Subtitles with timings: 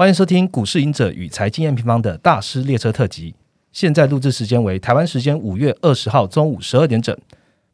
[0.00, 3.34] 欢迎收听股市赢者与财经验平方的大师列车特辑。
[3.70, 7.14] 现在录制时间为台湾时间五月二十号中午十二点整。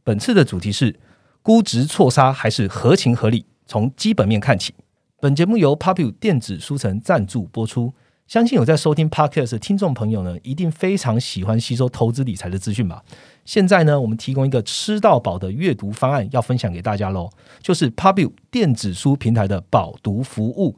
[0.02, 0.98] 本次的主题是
[1.40, 3.46] 估值错杀还是合情合理？
[3.64, 4.74] 从基本面看起。
[5.20, 7.94] 本节目由 Popular 电子书城赞助播出。
[8.26, 13.04] 相信有在收听 Podcast 的听众朋友呢，一定非常喜欢吸收投资理财的资讯吧。
[13.44, 17.30] 现在呢，我们提供一个吃到饱的阅读方案，要分享给大家喽，
[17.62, 20.76] 就是 Popular 电子书平台的饱读服务。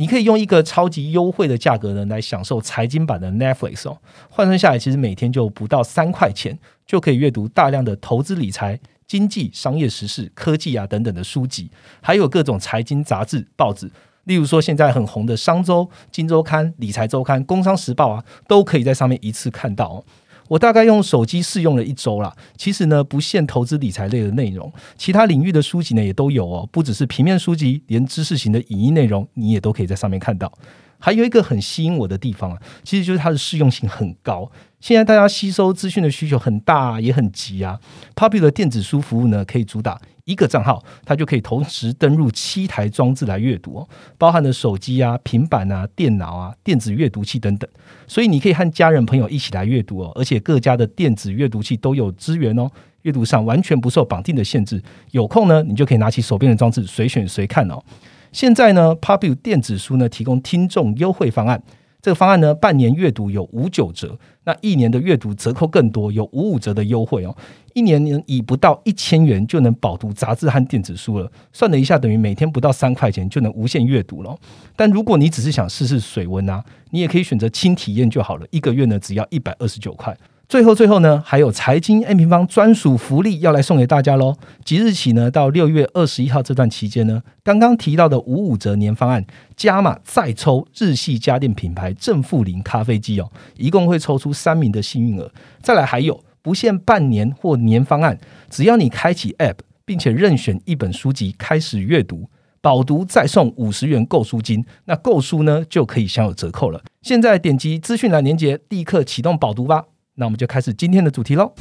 [0.00, 3.98] 你可以用一个超级优惠的价格呢，来享受财经版的 Netflix 哦。
[4.30, 13.90] 换算下来，其实每天就不到三块钱，就可以阅读大量的投资理财、经济、商业时事、科技啊等等的书籍，还有各种财经杂志、报纸，
[14.24, 20.04] 例如说现在很红的《商周》《金周刊》《理财周刊》《工商时报》啊，都可以在上面一次看到哦。
[20.50, 22.34] 我大概用手机试用了一周啦。
[22.56, 26.68] 其实呢，不限投资理财类的内容，其他领域的书籍呢也都有哦。
[26.72, 30.52] 不只是平面书籍，连知识型的影音内容，你也都可以在上面看到。
[30.98, 34.50] 还有一个很吸引我的地方啊，其实就是它的适用性很高。
[34.80, 37.78] 现在大家吸收资讯的需求很大，也很急啊。
[38.16, 40.00] Popular 电子书服务呢，可以主打
[40.30, 47.68] 一个账号，它就可以同时登录七台装置来阅读哦，包含了手机啊、平板啊、电脑啊、电子阅读器等等。
[48.06, 52.70] 所以你可以和家人朋友一起来阅读哦，而且各家的电子阅读器都有资源哦，
[53.02, 54.80] 阅读上完全不受绑定的限制。
[55.10, 57.82] 有空呢，你就可以拿起手边的装置随选随看哦。
[58.30, 61.60] 现在呢，Pubu 电子书呢提供听众优惠方案。
[62.02, 67.36] 这个方案呢，半年阅读有五九折，那一年的阅读折扣更多，有五五折的优惠哦。
[67.74, 74.36] 一年能以不到一千元就能饱读杂志和电子书了，算了一下，等于每天不到三块钱就能无限阅读了。
[74.74, 80.16] 但如果你只是想试试水温啊，你也可以选择轻体验就好了，一个月呢只要一百二十九块。
[80.50, 84.34] 最后，最后呢，还有财经 M 平方专属福利要来送给大家喽！
[84.64, 95.30] 即日起呢，到六月二十一号这段期间呢，刚刚提到的五五折年方案加码再抽日系家电品牌正负零咖啡机哦，一共会抽出三名的幸运儿。
[95.62, 98.18] 再来还有不限半年或年方案，
[98.50, 102.28] 只要你开启 App 并且任选一本书籍开始阅读，
[102.60, 106.82] 饱读再送五十元购书金，那购书呢就可以享有折扣了。
[107.02, 109.84] 现在点击资讯栏链接，立刻启动饱读吧！
[110.16, 111.52] 那我们就开始今天的主题喽。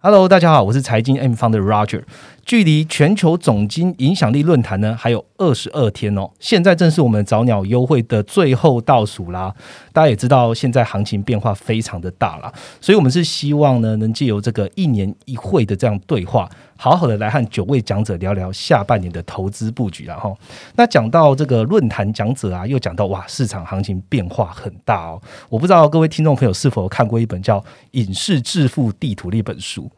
[0.00, 2.02] Hello，大家好，我是财经 M 方的 Roger。
[2.48, 9.54] 距离全球总经影响力论坛呢还有二十二天哦，现在正是我们早鸟优惠的最后倒数啦。
[9.92, 12.50] 大家也知道，现在行情变化非常的大啦，
[12.80, 16.48] 所以我们是希望呢，能借由这个一年一会的这样对话，
[16.78, 20.06] 好好的来和九位讲者聊聊下半年的投资布局。
[20.06, 20.34] 然后，
[20.74, 25.20] 那讲到这个论坛讲者啊，又讲到哇，市场行情变化很大哦。
[25.50, 27.60] 我不知道各位听众朋友是否看过一本叫
[27.90, 29.90] 《影视致富地图》的一本书。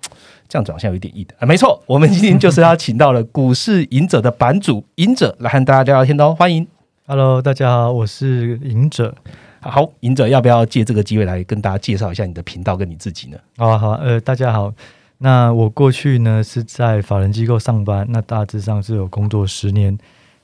[0.51, 1.35] 这样子好像有一点意的。
[1.39, 6.67] 啊，没错， 我们今天就是要请到了股市赢者的版主赢者来和大家聊聊天哦，欢迎
[7.07, 9.15] ，Hello，大家好，我是赢者，
[9.61, 13.39] 好，赢者要不要借这个机会来跟大家介绍一下你的频道跟你自己呢？
[13.57, 14.75] 好啊好啊，呃，大家好，
[15.19, 19.97] 那我过去呢是在法人机构上班，那大致上是有工作十年，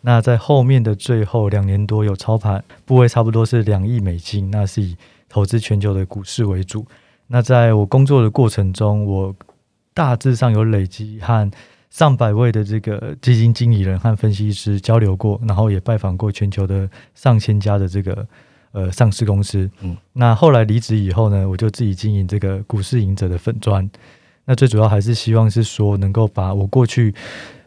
[0.03, 4.97] 那在后面的最后两年多有操盘，部位差不多是两亿美金，那是以
[5.29, 6.87] 投资全球的股市为主，
[7.27, 9.35] 那在我工作的过程中，我
[9.97, 11.51] 大致上有累积和
[11.89, 18.29] 上百位的这个基金经理人和分析师交流过，然后也拜访过全球的上千家的这个
[18.73, 19.71] 呃上市公司。
[19.81, 23.89] 嗯，那后来离职以后呢，我就自己经营这个股市赢者的粉砖。
[24.45, 27.15] 那最主要还是希望是说，能够把我过去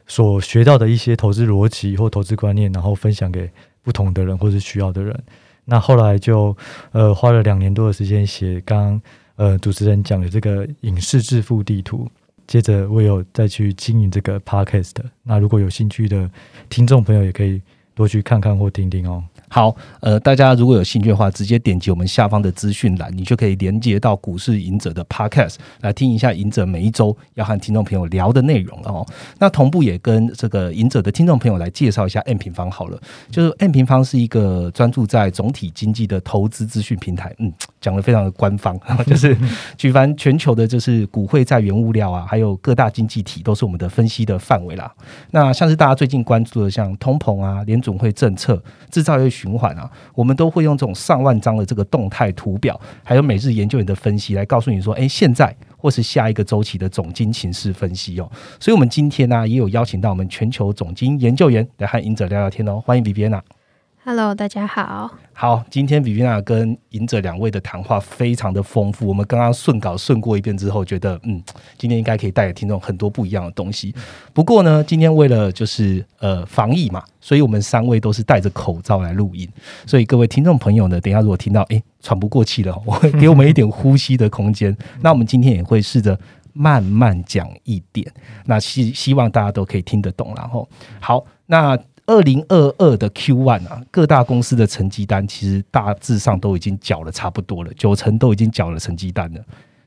[0.06, 3.50] 所学到的一些投资逻辑或投资观念，然后分享给
[3.81, 5.19] 不同的人或是需要的人。
[5.66, 6.56] 那后来就
[6.91, 9.01] 呃花了两年多的时间写刚
[9.35, 12.07] 呃主持人讲的这个影视致富地图。
[12.49, 16.27] 接着我有再去经营这个 podcast，那如果有兴趣的
[16.67, 17.61] 听众朋友也可以
[17.93, 19.23] 多去看看或听听哦。
[19.51, 29.06] 好，呃，大家如果有兴趣的话，直接点击我们下方的资讯栏，你就可以连接到股市赢者的 Podcast 来听一下赢者每一周要和听众朋友聊的内容哦。
[29.39, 33.00] 那同步也跟这个赢者的听众朋友来介绍一下 M 平方好了，
[33.31, 38.77] 就是 M 平方是一个专注在总体经济的投资资讯平台，嗯，讲的非常的官方，
[39.07, 39.35] 就是
[39.77, 44.93] 举凡全球的，就是股汇在原物料啊，还有各大经济体都是我们的分析的范围啦。
[45.31, 48.61] 那像是大家最近关注的，像通膨啊、联总会政策、
[48.91, 49.29] 制造业。
[49.39, 58.29] 循环啊，我们都会用这种上万张的这个动态图表，还有每日研究员的分析来告诉你说，哎，现在或是下一个周期的总金情势分析哦。
[58.59, 62.81] 所以，我们今天呢，也有邀请到我们全球总金研究员来和赢者聊聊天哦。
[62.83, 63.58] 欢迎 B B N 啊。
[64.06, 65.12] Hello，大家好。
[65.34, 69.06] 好，今天比比娜跟赢者两位的谈话非常的丰富。
[69.06, 71.44] 我们刚刚顺稿顺过一遍之后，觉得嗯，
[71.78, 73.94] 今天应该可以带给听众很多不一样的东西。
[74.34, 79.48] 不过呢，今天为了就是呃防疫嘛，所以我们三位都是戴着口罩来录音。
[79.86, 84.75] 所以各位听众朋友呢，等下如果听到哎喘不过气了，我会 给我们一点呼吸的空间。
[85.01, 86.18] 那我们今天也会试着
[86.54, 88.10] 慢慢讲一点，
[88.46, 90.34] 那希希望大家都可以听得懂。
[90.38, 90.68] 然后
[91.01, 91.78] 好，那。
[92.09, 99.39] 二零二二的 Q one 啊，各大公司的成绩单其实大致上都已经缴了差不多了，九成都已经缴了成绩单了。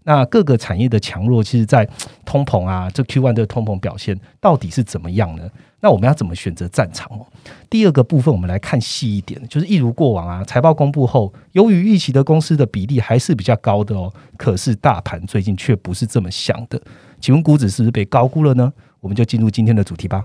[0.05, 1.89] 那各个产业的强弱，其实，在
[2.25, 5.51] 通膨啊，这 Q one 的通膨表现到底是怎么样呢？
[5.81, 7.27] 那我们要怎么选择战场哦？
[7.69, 16.81] 第二个部分，我们来看细一点，就是一如过往啊，财报公布后，由于预期的公司的比例还是比较高的哦，可是大盘最近却不是这么想的。
[17.21, 18.73] 请问股指是不是被高估了呢？
[19.01, 20.23] 我们就进入今天的主题吧。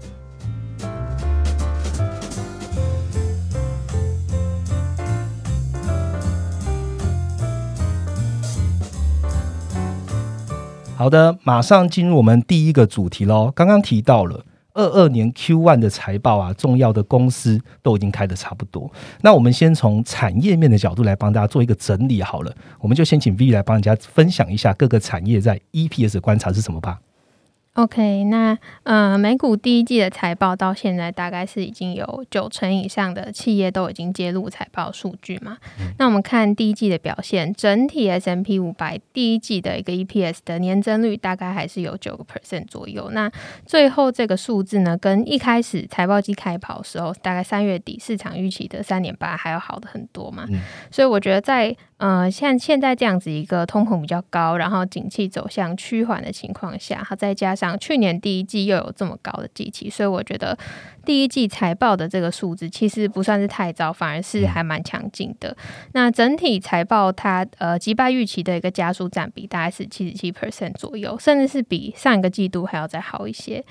[10.97, 13.51] 好的，马上进入我们第一个主题喽。
[13.53, 18.91] 刚刚提到了二二年 Q one 的财报啊，重要的公司都已经开的差不多。
[19.21, 22.51] 那我们先从产业面的角度来帮大家做一个整理好了。
[22.79, 26.97] 我们就先请 V 来帮人家分享一下各个产业在 EPS 观察是什么吧。
[27.77, 35.59] OK，那呃，美股第一季的财报到现在大概是已经有九成以上的企业都已经揭露财报数据嘛？
[35.99, 43.11] 那我们看第一季的表现，整体 S M P 五百第一季的一个 E P S 的年增率大概还是有九个 percent 左右。
[43.11, 43.31] 那
[43.67, 50.47] 最后这个数字呢，跟一开始财报季开跑的时候，大概三月底市场预期的三点八还要好的很多嘛？
[50.89, 60.55] 所以我觉得在呃，像现在这样子一个通膨比较高，然后景气走向趋缓的情况下，它再加上去年第一季又有这么高的基期，所以我觉得
[61.03, 65.57] 第一季财报的这个数字其实不算是太糟，反而是还蛮强劲的。
[65.93, 73.63] 那整体财报它呃击败预期的一个加速占比大概是七十七 percent 左右，甚至是比上一个季度还要再好一些。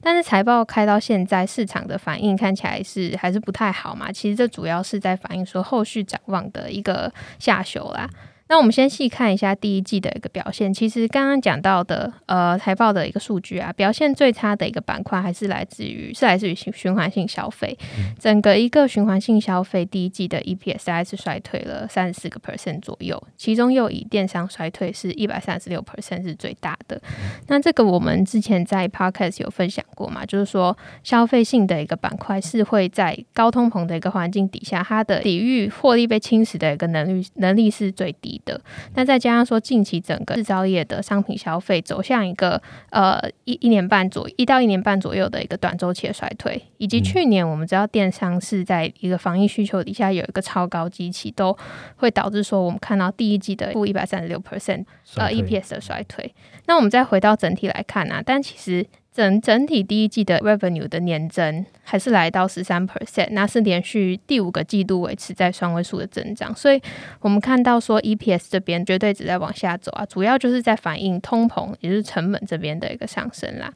[0.00, 4.12] 但是财报开到现在，市场的反应看起来是还是不太好嘛？
[4.12, 8.08] 其实这主要是在反映说后续展望的一个下修啦。
[8.46, 10.72] 那我们先细看一下第一季的一个表现。
[10.72, 17.76] 其实刚刚讲到的，呃，财报的一个数据啊，表现最差的一个板块还是来自于是来自于循循环性消费。
[18.18, 27.00] 整个一个循环性消费第一季的 EPS 还是衰退了三十四个 percent 左右，其中又以电商衰退是一百三十六 percent 是最大的。
[27.48, 38.33] 那这个我们之前在 Podcast 有分享过嘛，就是说消费性的一个板块是会在高通膨的一个环境底下，它的抵御获利被侵蚀的一个能力能力是最低。
[38.44, 38.60] 的，
[38.94, 42.60] 那再加上说，近期整个制造业的商品消费走向一个
[42.90, 51.56] 呃一一年半左一到一年半左右的一个短周期的衰退，以及去年我们知道电商是在一个防疫需求底下有一个超高机器，都
[51.96, 54.84] 会导致说我们看到第一季的负一百三十六 percent
[55.16, 56.34] 呃 EPS 的衰退。
[56.66, 58.86] 那我们再回到整体来看啊，但其实。
[59.14, 66.82] 整整体第一季的 revenue 的年增还是来到十三 percent，那是连续第五个季度维持在双位数的增长，所以
[67.20, 73.72] 我们看到说 EPS 这边绝对只在往下走啊，主要就是在反映通膨，也就是成本这边的一个上升啦。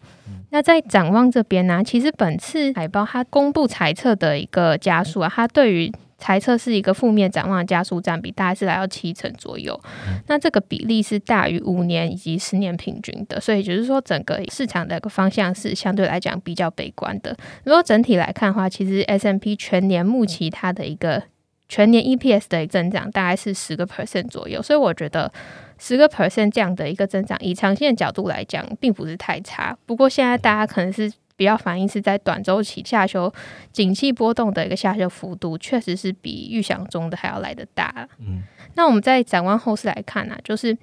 [0.50, 9.80] 那在展望这边呢，其实本次海报它公布财测的一个加速啊，它对于猜测是一个负面展望的加速占比，大概是来到七成左右。
[10.26, 17.36] 那这个比例是大于五年以及十年平均的，所以就是说整个市场的一个方向是相对来讲比较悲观的。
[17.64, 21.22] 如果整体来看的话，其实 S M P 全年目期它的一个
[21.68, 25.32] 全年 E P S 的增长大概是十个 percent 左右，所以我觉得
[25.78, 29.76] 十个 percent 这样的一个增长，以长线角度来讲，并不是太差。
[29.86, 31.12] 不过现在大家可能是。
[31.38, 33.32] 比较反映是在短周期下修、
[33.70, 38.08] 景气波动的一个下修幅度，确实是比预想中的还要来得大。
[38.18, 38.42] 嗯，
[38.74, 40.76] 那我们在展望后市来看呢，就是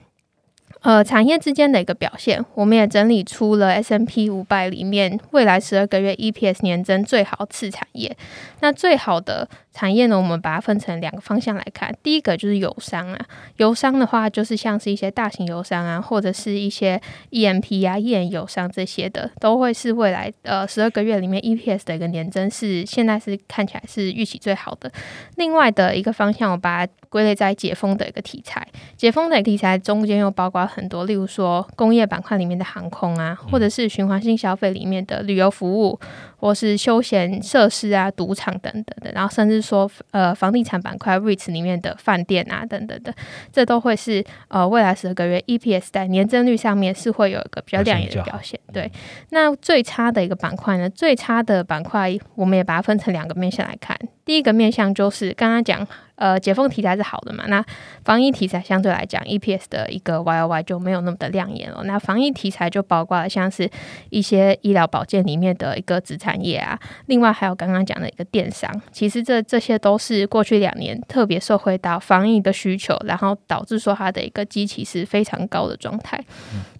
[0.81, 8.15] 呃产业之间的一个表现，我们也整理出了 S M P 五百里面未来十二个月 E P S 年增最好次产业。
[8.59, 9.47] 那最好的。
[9.75, 11.93] 产业呢，我们把它分成两个方向来看。
[12.01, 13.19] 第一个就是油商啊，
[13.57, 16.97] 油商的话就是像是一些大型油商啊，或者是一些
[17.31, 24.89] EMP 啊、页岩油商这些的，都会是未来呃十二个月里面 EPS 的一个年增是现在是看起来是预期最好的。
[25.35, 28.67] 另外的一个方向，我把它归类在解封的一个题材。
[28.95, 35.99] 解封的题材中间又包括很多，例如说工业板块里面的航空啊，或者是循环性消费里面的旅游服务。
[36.37, 43.11] 或是休闲设施啊、赌场等等的，然后甚至说呃房地产板块 REITs 里面的饭店啊等等的，
[43.51, 48.59] 这都会是呃未来十二个月 EPS 在年增率上面是会有一个比较亮眼的表现。
[48.71, 48.91] 对，
[49.29, 53.97] 那最差的一个板块呢，最差的板块我们也把它分成两个面向来看。
[54.23, 57.43] 第一个面向就是刚刚讲，呃，解封题材是好的嘛？
[57.47, 57.63] 那
[58.03, 61.83] 防疫题材相对来讲，EPS 的一个 Y O Y 就没有那么的亮眼了。
[61.83, 63.69] 那防疫题材就包括了像是
[64.09, 76.23] 一些医疗保健里面的一个子产业啊，另外还有刚刚讲的一个电商，其实这这些都是过去两年特别受惠到防疫的需求，然后导致说它的一个基期是非常高的状态。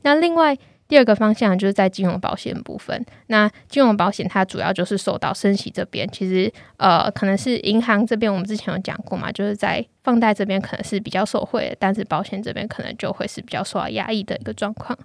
[0.03, 0.57] 那另外。
[0.87, 3.03] 第二个方向就是在金融保险部分。
[3.27, 14.97] 那金融保险它主要就是受到升息这边，其实呃可能是银行这边我们之前有讲过嘛，就是在放贷这边可能是比较受惠的，但是保险这边可能就会是比较受到压抑的一个状况。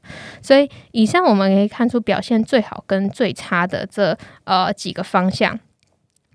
[0.43, 5.59] 所以以上我们可以看出表现最好跟最差的这呃几个方向。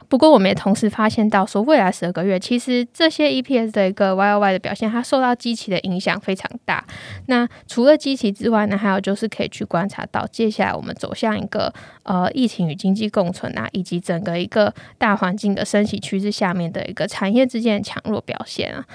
[0.07, 6.85] 不过，我们也同时发现到，说未来十二个月，其实这些 EPS 的一个 Y O Y 的表现，它受到机器的影响非常大。
[7.27, 18.85] 那除了机器之外呢，还有就是可以去观察到，接下来我们走向一个呃疫情与经济共存啊，以及整个一个大环境的升息趋势下面的一个产业之间的强弱表现啊。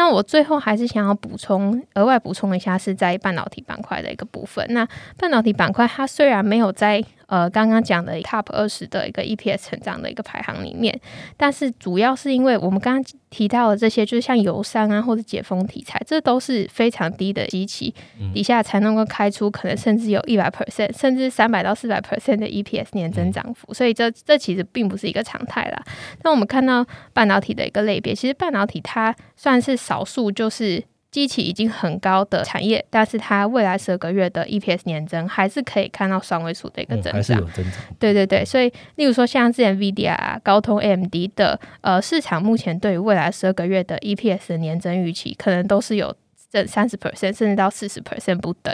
[0.00, 4.66] 那我最后还是想要补充，额外补充一下，是在半导体板块的一个部分。
[4.70, 4.88] 那
[5.18, 10.98] 半导体板块它虽然没有在呃，刚刚讲的 Top 二十的一个 EPS 成长的一个排行里面，
[11.36, 17.94] 但是主要是因为我们刚刚提到的这些，就是像油商啊或者解封题材，这都是非常低的机器
[18.34, 25.80] 底下才能够开出可能甚至有一百 percent，甚至三百到四百 percent 的 EPS 年增长幅，所以这这其实并不是一个常态啦。
[26.24, 30.84] 那我们看到半导体的一个类别，其实半导体它算是少数，就是。
[31.10, 37.74] 机器已经很高的产业，但是它未来十二个月的 EPS 年增还是可以看到双位数的一个增长，还是有增长。
[37.98, 46.14] 对对对，所以例如说像之前 VDR 啊、高通、AMD 的呃市场目前对于未来十二个月的 EPS 的年增预期，可能都是有
[46.48, 48.72] 这三十 percent 甚至到四十 percent 不等。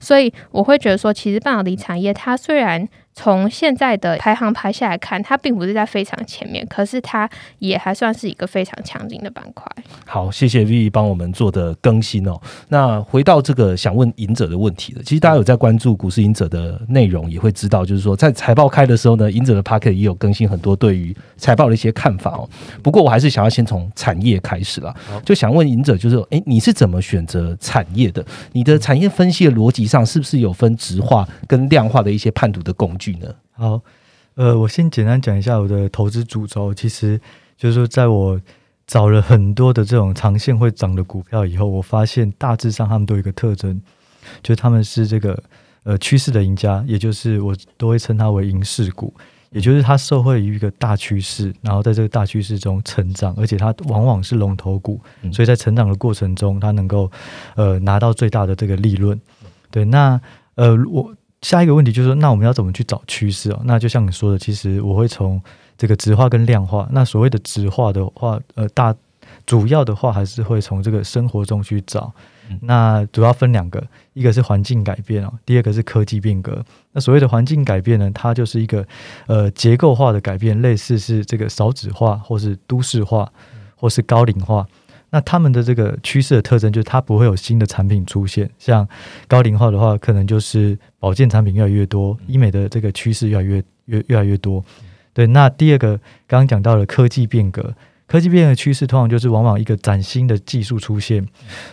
[0.00, 9.66] 所以我会觉得说，其实半导体产业它虽然从现在的排行排下来看，它并不是在非常前面，可是它也还算是一个非常强劲的板块。
[10.04, 12.38] 好，谢谢 V 帮我们做的更新哦。
[12.68, 22.46] 那回到这个想问赢者的问题了，其实大家有在关注股市赢者的内容，也会知道，就是说在财报开的时候呢，赢者的 p a c k e t 也有更新很多对于财报的一些看法哦。
[22.82, 24.94] 不过我还是想要先从产业开始啦，
[25.24, 28.22] 就想问赢者，就是哎，你是怎么选择产业的？
[28.52, 33.05] 你的产业分析的逻辑上是不是有分直化跟量化的一些判读的工具？
[33.52, 33.80] 好，
[34.34, 36.74] 呃，我先简单讲一下我的投资主轴。
[36.74, 37.18] 其实
[37.56, 38.38] 就是说，在我
[38.86, 43.80] 找了很多的这种长线会涨的股票以后，我发现大致上他们都有一个特征，
[44.42, 45.42] 就是他们是这个
[45.84, 49.12] 呃趋势的赢家，也就是我都会称它为赢势股，
[49.50, 55.00] 也就是它受惠于一个大趋势，然后在这个大趋势中成长，而且它往往是龙头股，
[55.32, 57.10] 所以在成长的过程中，它能够
[57.54, 59.18] 呃拿到最大的这个利润。
[59.70, 60.20] 对，那
[60.56, 61.14] 呃我。
[61.46, 63.62] 下一个问题就是说，那我们要怎么去找趋势哦？
[63.66, 65.40] 那就像你说的，其实我会从
[65.78, 66.88] 这个直化跟量化。
[66.90, 68.92] 那所谓的直化的话，呃，大
[69.46, 72.12] 主要的话还是会从这个生活中去找。
[72.62, 73.80] 那主要分两个，
[74.12, 76.64] 一个是环境改变哦，第二个是科技变革。
[76.90, 78.84] 那所谓的环境改变呢，它就是一个
[79.28, 83.30] 呃结构化的改变，类似是这个少子化，或是都市化，
[83.76, 84.66] 或是高龄化。
[85.16, 88.50] 那他们的这个趋势的特征就是，它不会有新的产品出现。
[88.58, 88.86] 像
[89.26, 94.62] 高龄化的话，可能就是保健产品越来越多，医美的这个趋势越来越越越来越多。
[95.14, 95.96] 对，那第二个
[96.26, 97.74] 刚刚讲到了科技变革，
[98.06, 101.26] 科技变革趋势通常就是往往一个崭新的技术出现，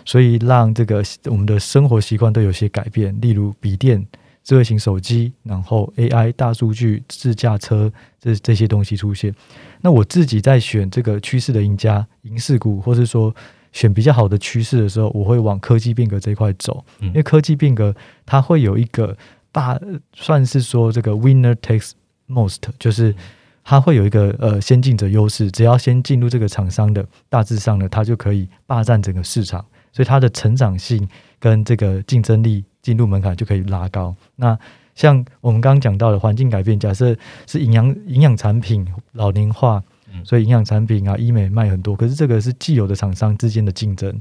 [0.06, 3.14] 所以让这个我们的生活习惯都有些改变。
[3.20, 4.08] 例如笔电、
[4.42, 9.36] 智慧型手机，然后 AI、大数据、自驾车这这些东西出现。
[9.84, 13.36] 那我自己在选这个趋势的赢家、赢势股，或是说
[13.74, 17.94] 选比较好的趋势的时候，我会往科技变革这一块走，因为科技变革
[18.26, 19.18] 它会有一个
[19.52, 19.78] 大，
[20.14, 21.92] 算是说这个 winner takes
[22.30, 23.14] most，就是
[23.62, 31.06] 它会有一个呃先进者优势，只要先进入这个厂商的，大致上呢，它就可以霸占整个市场，所以它的成长性
[31.40, 34.16] 跟这个竞争力进入门槛就可以拉高。
[34.38, 34.58] 那
[34.96, 37.16] 像我们刚刚讲到的环境改变，假设
[37.48, 39.82] 是营养营养产品老龄化，
[40.24, 44.20] 所以营养产品啊医美卖很多，可是这个是既有的厂商之间的竞争。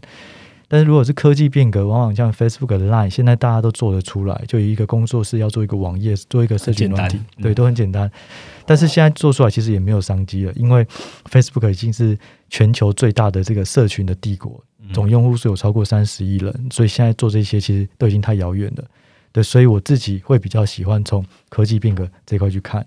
[0.69, 8.11] 但是如果是科技变革，往往像 Facebook 的 Line，现在大家都做得出来，就一个工作室要做一个网页，做一个社群软体，对，都很简单。
[8.65, 10.83] 但是现在做出来其实也没有商机了，因为
[11.31, 14.65] Facebook 已经是全球最大的这个社群的帝国，
[14.95, 18.85] 总用户数有超过三十亿人，所以现在做这些其实都已经太遥远了。
[19.33, 22.87] 对，所以我自己会比较喜欢从科技变革这块去看。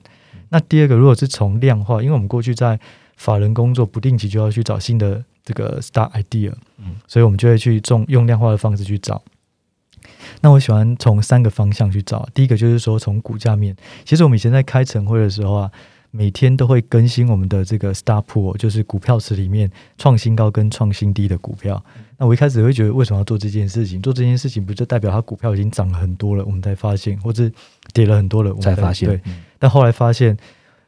[0.50, 2.80] 那第二个，如果是从量化，因为我们过去在
[3.18, 9.22] 法人工作，不定期就要去找新的这个 star idea，嗯所以我们就会去用用量化的方式去找。
[10.42, 15.72] 那我喜欢从三个方向去找，第一个就是说从股价面，其实我们以前在开晨会的时候啊，
[16.16, 21.84] 每天都会更新我们的这个 star pool，就是股票池里面创新高跟创新低的股票。
[22.18, 24.02] 那我一开始会觉得，为什么要做这件事情？
[24.02, 27.52] 做这件事情不就代表它股票已经涨了很多了，我们才发现，或者
[27.94, 30.38] 跌了很多了，我们才发现对，嗯但后来发现，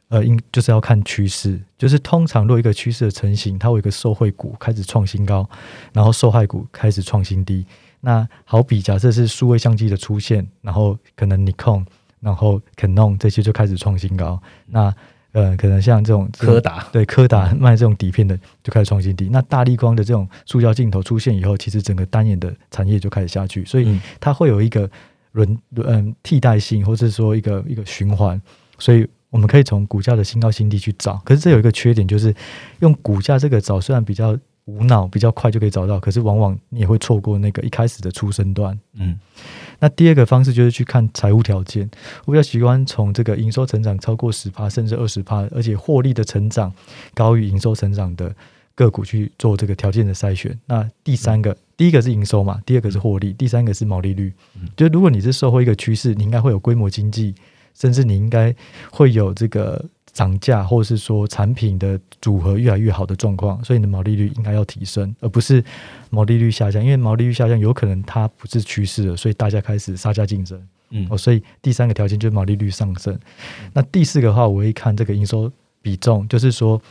[0.08, 5.46] 呃，应就是要看趋势，就是通常若一个趋势的成型，它有一个受惠股开始创新高，
[5.92, 7.66] 然后受害股开始创新低。
[8.00, 11.84] 那好比假设是数位相机的出现，然后可能 Nikon，
[12.20, 14.40] 然后 Canon 这些就开始创新高。
[14.66, 14.94] 那
[15.32, 19.28] 呃，可能像这种柯达对柯达卖这种底片的就开始创新低。
[19.30, 24.90] 那大力光的这种塑胶镜头出现以后，其实整个单眼的产业就开始下去，所以嗯它会有一个
[25.32, 28.40] 轮嗯替代性，或者说一个一个循环，
[28.78, 31.20] 所以我们可以从股价的新高新低去找。
[31.24, 32.34] 可是这有一个缺点，就是
[32.80, 38.78] 用股价这个找，虽然比较无脑，比较快就可以找到，可是往往你也会错过那个一开始的出生段。
[38.94, 39.18] 嗯
[39.80, 41.88] 那第二个方式就是去看财务条件，
[42.24, 46.72] 我比较喜欢从这个营收成长超过十趴甚至二十趴，而且获利的成长
[47.14, 48.34] 高于营收成长的
[48.74, 50.58] 个股去做这个条件的筛选。
[50.66, 54.68] 那第三个，第一个是营收嘛，第二个是获利，第三个是毛利率嗯。
[54.76, 57.34] 就如果你是社会一个趋势，你应该会有规模经济，
[57.74, 58.54] 甚至你应该
[58.90, 59.84] 会有这个
[60.18, 65.62] 涨价，或者是说产品的组合越来越好的状况，所以你的毛利率应该要提升，而不是
[66.10, 66.82] 毛利率下降。
[66.82, 70.60] 因为毛利率下降有可能它不是趋势了，所以大家开始杀价竞争。
[70.90, 73.16] 嗯哦，所以第三个条件就是毛利率上升。
[73.72, 75.48] 那第四个的话，我会看这个营收
[75.80, 76.82] 比重，就是说，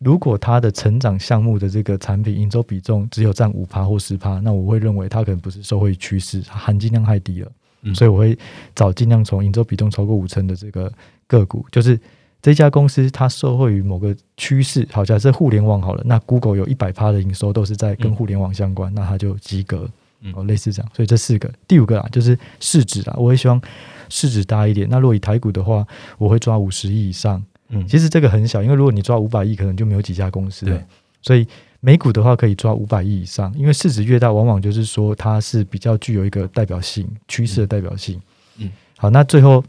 [0.00, 7.50] 如果它的成长项目的这个产品营收比重只有占五趴或十趴，那我会认为它可能不是受惠趋势，它含金量太低了。
[7.82, 8.36] 嗯所以我会
[8.74, 10.92] 找尽量从营收比重超过五成的这个
[11.28, 11.98] 个股，就是
[12.40, 14.86] 这家公司它受惠于某个趋势。
[14.90, 19.88] 好，假设互联网好了，那 Google 有一百趴的营收都是在跟嗯互联网相关，那它就及格。
[20.20, 23.60] 嗯哦，类似这样，所以这四个，第五个啊，就是市值啊，我也希望
[24.08, 24.88] 市值大一点。
[24.90, 25.86] 那如果以台股的话，
[26.18, 27.40] 我会抓五十亿以上。
[27.68, 30.84] 嗯其实这个很小，因为如果你抓五百亿，可能就没有几家公司了对。
[31.22, 31.46] 所以
[31.78, 38.20] 美股的话可以抓五百亿以上，因为市值越大，往往就是说它是比较具有一个代表性趋势的代表性。
[38.56, 39.62] 嗯，好，那最后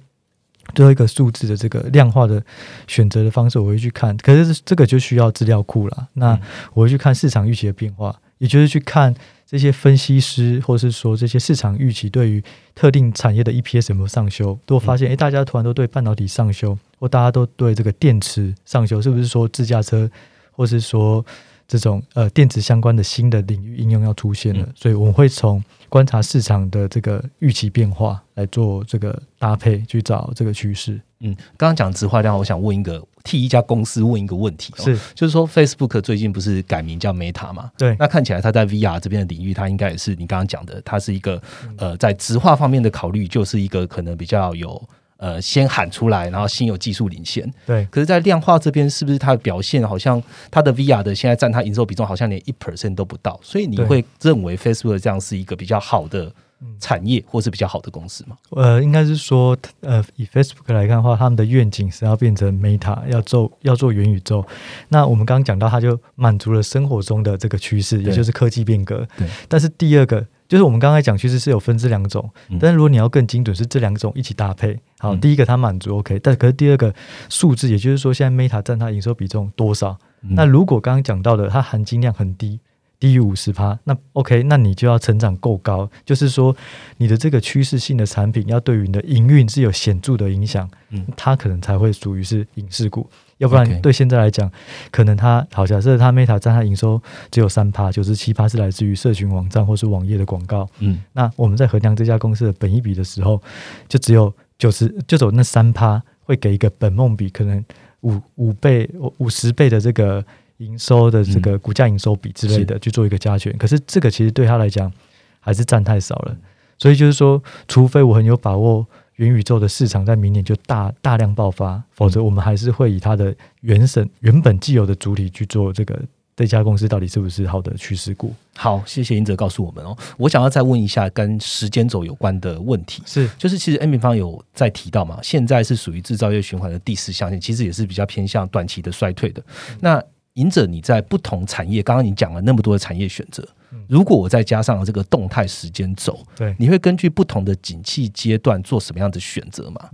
[0.74, 2.44] 最后一个数字的这个量化的
[2.88, 6.08] 选择的方式，我会去看，可是这个就需要资料库了。
[6.14, 6.42] 那嗯
[6.74, 9.14] 我会去看市场预期的变化，也就是去看
[9.46, 12.44] 这些分析师，或是说这些市场预期对于
[12.76, 14.50] 特定产业的 EPS 有没有上修。
[14.68, 20.10] 如果发现，诶，大家突然都对半导体上修，或大家都对这个电池上修，是不是说自驾车，
[20.52, 21.26] 或是说
[21.68, 24.64] 这种呃电子相关的新的领域应用要出现了？
[24.64, 31.00] 嗯所以我们会从观察市场的这个预期变化来做这个搭配，去找这个趋势。
[31.22, 37.70] 嗯，刚刚讲直化量，我想问一个，替一家公司问一个问题、哦，是就是说 Facebook 最近不是改名叫 Meta 嘛？
[37.78, 44.82] 对那看起来它在 VR 这边的领域，它应该也是你刚刚讲的，它是一个嗯呃，在直化方面的考虑，就是一个可能比较有
[45.20, 47.48] 呃先喊出来，然后先有技术领先。
[47.66, 53.40] 对，可是，在量化这边，是不是它的表现好像它的 VR 的现在占它营收比重好像连一 percent 都不到？
[53.44, 58.38] 所以你会认为 Facebook 这样是一个比较好的嗯产业，或是比较好的公司吗？
[58.52, 64.46] 呃，应该是说，呃，以 Facebook 来看的话，他们的愿景是要变成 Meta，要做要做元宇宙。
[64.88, 69.08] 那我们刚刚讲到，它就满足了生活中的这个趋势，也就是科技变革。
[69.18, 69.28] 对。
[69.48, 74.78] 但是第二个，就是我们刚才讲其实是有分这两种，嗯但是如果你要更精准，是这两种一起搭配。
[74.98, 76.94] 好，嗯第一个它满足 OK，但可是第二个
[77.30, 79.98] 数字，也就是说，现在 Meta 占它营收比重多少？
[80.24, 82.60] 嗯那如果刚刚讲到的，它含金量很低，
[83.00, 86.54] 低于五十趴，那 OK，那你就要成长够高，就是说
[86.98, 93.08] 你的这个趋势性的产品要对于你的营运是有显著的影响，嗯它可能才会属于是影视股，
[93.40, 94.50] 要不然对现在来讲，
[94.92, 101.02] 可能它好假设它 Meta 占它营收只有三趴，九十七趴是来自于社群网站或是网页的广告，嗯。
[101.14, 103.42] 那我们在衡量这家公司的本益比的时候，
[103.88, 107.64] 就只有九十，就走那三趴会给一个本梦比可能
[108.02, 110.24] 五五倍、五十倍的这个
[110.58, 113.56] 营收的这个股价营收比之类的去做一个加权。
[113.58, 114.92] 可是这个其实对他来讲
[115.40, 116.38] 还是占太少了，
[116.78, 118.86] 所以就是说，除非我很有把握。
[119.20, 126.02] 元宇宙的市场在明年就大大量爆发，否则我们还是会以它的原神原本既有的主体去做这个
[126.38, 128.34] 这家公司到底是不是好的趋势股？
[128.56, 129.94] 好，谢谢英哲告诉我们哦。
[130.18, 139.44] 我想要再问一下跟时间轴有关的问题，是就是其实 N 平方有在提到嘛，现在是属于制造业循环的第四象限，其实也是比较偏向短期的衰退的。
[139.82, 140.02] 那
[140.36, 146.56] 赢者你在不同产业，刚刚你讲了那么多的产业选择嗯，如果我再加上这个动态时间轴，对。
[146.58, 149.90] 你会根据不同的景气阶段做什么样的选择吗？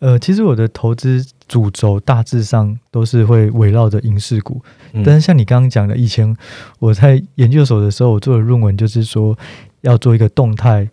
[0.00, 4.62] 呃，其实我的投资主轴大致上都是会围绕着影视股，
[4.92, 6.36] 嗯但是像你刚刚讲的，以前
[6.78, 9.38] 我在研究所的时候，我做的论文就是说
[9.80, 10.86] 要做一个动态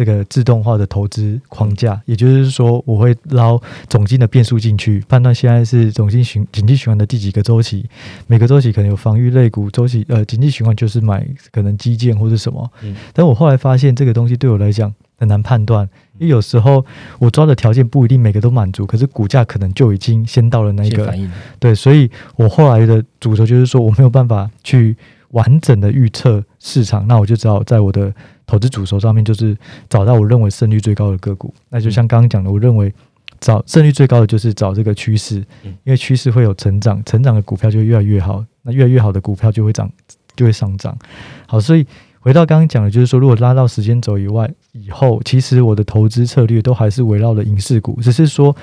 [0.00, 7.84] 这个自动化的投资框架，也就是说我会捞总金的变数进去，判断现在是总金循经济循环的第几个周期，
[8.26, 12.96] 每个周期可能有防御类股，周期呃经济循环就是买可能基建或者什么，嗯。
[13.12, 15.86] 但我后来发现这个东西对我来讲很难判断。
[16.16, 16.82] 因为有时候
[17.18, 21.14] 我抓的条件不一定每个都满足，可是股价可能就已经先到了那个
[21.58, 24.96] 对，所以我后来的主轴就是说，我没有办法去
[25.32, 28.12] 完整的预测市场，那我就只好在我的
[28.50, 29.56] 投资主轴上面，就是
[29.88, 31.54] 找到我认为胜率最高的个股。
[31.68, 32.92] 那就像刚刚讲的，我认为
[33.38, 39.88] 找胜率最高的就是找这个趋势，嗯因为趋势会有成长，成长的股票就会越来越好，那越来越好的股票就会涨，
[40.34, 40.98] 就会上涨。
[41.46, 41.86] 好，所以
[42.18, 48.54] 回到刚刚讲的，就是说，如果拉到时间轴以外以后，其实我的投资策略都还是围绕着影视股，只是说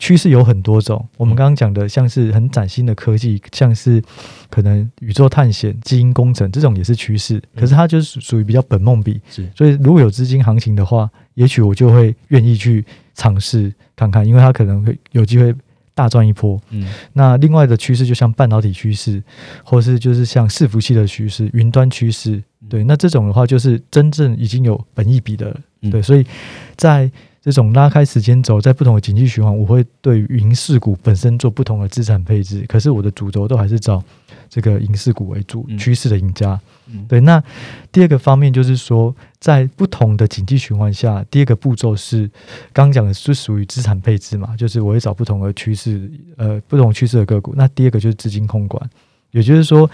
[0.00, 1.06] 趋势有很多种。
[1.16, 4.02] 我们刚刚讲的，像是很崭新的科技，像是
[4.48, 9.20] 可能宇宙探险、基因工程这种也是趋势，可是它就是属于比较本梦比。
[9.30, 12.84] 是所以如果有资金行情的话，也许我就会愿意去
[13.14, 15.54] 尝试看看，因为它可能会有机会
[15.94, 16.58] 大赚一波。
[16.70, 19.22] 嗯那另外的趋势，就像半导体趋势，
[19.62, 26.24] 或是就是像伺服器的趋势、云端趋势，对，那这种的话就是真正已经有本益比的，嗯对，所以
[26.76, 27.10] 在
[27.42, 34.02] 这种拉开时间轴，在不同的经济循环，我会对于银饰股本身做不同的资产配置，可是我的主轴都还是找
[34.48, 36.60] 这个银饰股为主，嗯趋势的赢家。
[36.92, 37.42] 嗯对，那
[37.92, 42.28] 第二个方面就是说，在不同的经济循环下，第二个步骤是
[42.72, 47.54] 刚刚讲的是属于资产配置嘛，就是我会找不同的趋势，呃，不同趋势的个股。
[47.56, 48.90] 那第二个就是资金控管，
[49.32, 49.88] 也就是说，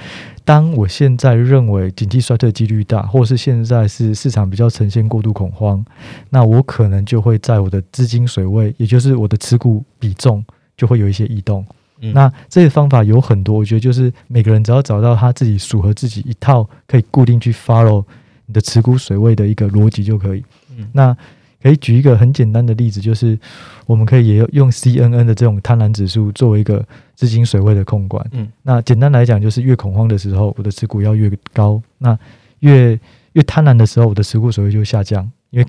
[0.44, 5.84] 当我现在认为经济衰退几率大，或是现在是市场比较呈现过度恐慌，
[6.30, 10.44] 那我可能就会在我的资金水位，也就是我的持股比重，
[10.76, 11.64] 就会有一些异动。
[12.00, 18.04] 嗯那这个方法有很多，我觉得就是每个人只要找到他自己符合自己一套可以固定去 follow
[18.44, 20.44] 你的持股水位的一个逻辑就可以。
[20.76, 21.16] 嗯那
[21.62, 23.38] 可以举一个很简单的例子，就是
[23.86, 28.24] 我们可以也用 CNN 的这种贪婪指数作为一个资金水位的控管。
[28.32, 32.16] 嗯那简单来讲，就是越恐慌的时候，我的持股要越高；那
[32.60, 32.98] 越
[33.32, 35.66] 越贪婪的时候，我的持股水位就下降，因为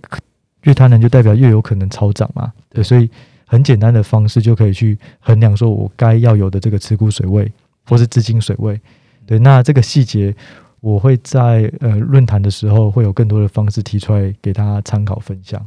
[0.64, 2.52] 越贪婪就代表越有可能超涨嘛。
[2.70, 3.10] 对对，所以
[3.46, 7.52] 很简单的方式就可以去衡量说我该要有的这个持股水位
[7.86, 8.80] 或是资金水位。
[9.26, 10.36] 对，那这个细节
[10.80, 15.66] 我会在呃论坛的时候会有更多的方式提出来给大家参考分享。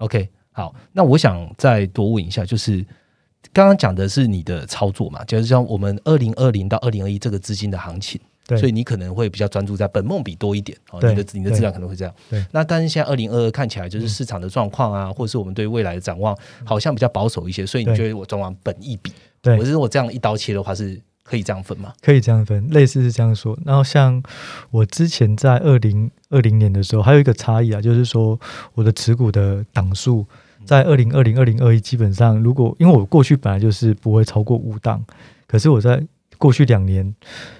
[0.00, 2.84] OK，好，那我想再多问一下，就是
[3.52, 12.14] 刚刚讲的是你的操作嘛，就是像我们二零二零到二零二一这个资金的行情，对，所以你可能会比较专注在本梦比多一点哦，你的你的质量可能会这样。
[12.28, 19.58] 对，那但是现在二零二二看起来就是市场的状况啊，或者是我们对未来的展望好像比较保守一些，所以你觉得我转往本一比，对。
[19.58, 21.92] 我是我这样一刀切的话是可以这样分吗？
[22.02, 23.56] 可以这样分，类似是这样说。
[23.64, 24.20] 然后像
[24.72, 28.36] 我之前在二零二零年的时候，还有一个差异啊，就是说
[28.74, 30.26] 我的持股的档数
[30.64, 35.04] 在二零二零、二零二一基本上，如果因为我过去本来就是不会超过五档，
[35.46, 36.04] 可是我在
[36.36, 37.14] 过去两年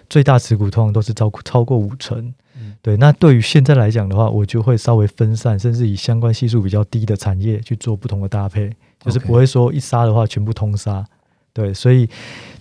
[0.08, 2.34] 最大持股通常都是超超过五成。
[2.56, 8.68] 嗯对，那对于现在来讲的话，我就会稍微分散，甚至以相关系数比较低的产业去做不同的搭配，
[9.04, 11.04] 就是不会说一杀的话全部通杀。
[11.52, 12.08] 对，所以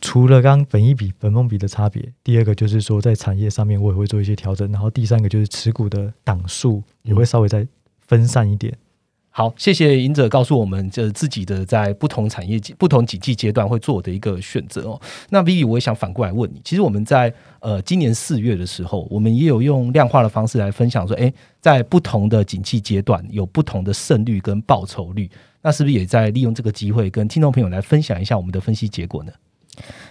[0.01, 7.67] 除了刚刚本一比、本梦比的差别，第二个就是说在产业上面我也会做一些调整，然后第三个就是持股的档数也会稍微再
[7.99, 8.75] 分散一点。
[9.39, 14.99] 好，谢谢赢者告诉我们，这自己的在不同产业、不同景气阶段会做的一个选择哦。
[15.29, 29.31] 那 V，我也想反过来问你，其实我们在呃今年四月的时候，我们也有用量化的方式来分享说，诶，在不同的景气阶段有不同的胜率跟报酬率，那是不是也在利用这个机会跟听众朋友来分享一下我们的分析结果呢？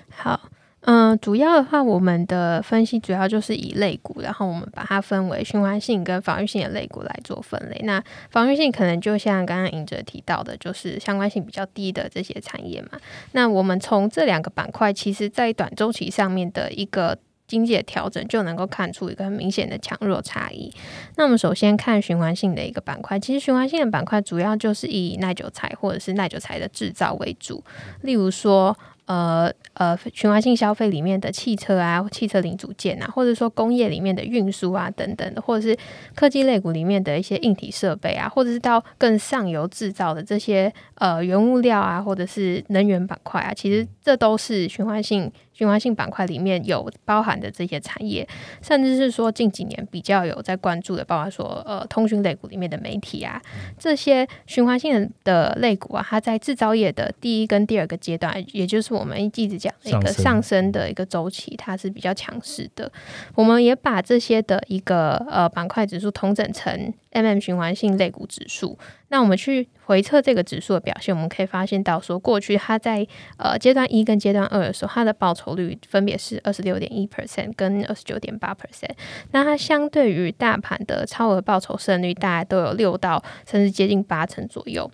[0.08, 0.40] 好，
[0.90, 7.78] 嗯、主要的话，我们的分析主要就是以类股，然后我们把它分为循环性跟防御性的类股来做分类。
[7.84, 12.98] 那防御性可能就像刚刚尹哲提到的，就是相关性比较低的这些产业嘛。
[13.32, 17.18] 那我们从这两个板块，其实在短周期上面的一个。
[17.48, 20.70] 经济的调整就能够看出一个很明显的强弱差异。
[21.16, 27.64] 那我们首先看循环性的一个板块，其实循环性的板块主要就是以耐久材或者是耐久材的制造为主，
[28.02, 28.76] 例如说
[29.08, 35.76] 呃呃循环性消费里面的汽车啊、汽车零组件啊，或者说工业里面的运输啊等等的，或者是
[36.14, 48.24] 科技类股里面的一些硬体设备啊，或者是到更上游制造的这些呃原物料啊，或者是能源板块啊，其实这都是循环性循环性板块里面有包含的这些产业，
[48.62, 53.42] 甚至是说近几年比较有在关注的，包括说呃通讯类股里面的媒体啊，
[53.76, 62.88] 这些循环性的类股啊，它在制造业的第一跟第二个阶段，也就是我们一直讲的一个上升的一个周期，它是比较强势的。
[63.34, 68.78] 我们也把这些的一个呃板块指数统整成 MM 循环性类股指数。
[69.08, 73.06] 那我们去回测这个指数的表现，我们可以发现到说，过去它在
[73.38, 78.90] 呃阶段一跟阶段二的时候，它的报酬率分别是二十六点一 percent 跟二十九点八 percent。
[79.32, 84.90] 那它相对于大盘的超额报酬胜率，大概都有六到甚至接近八成左右。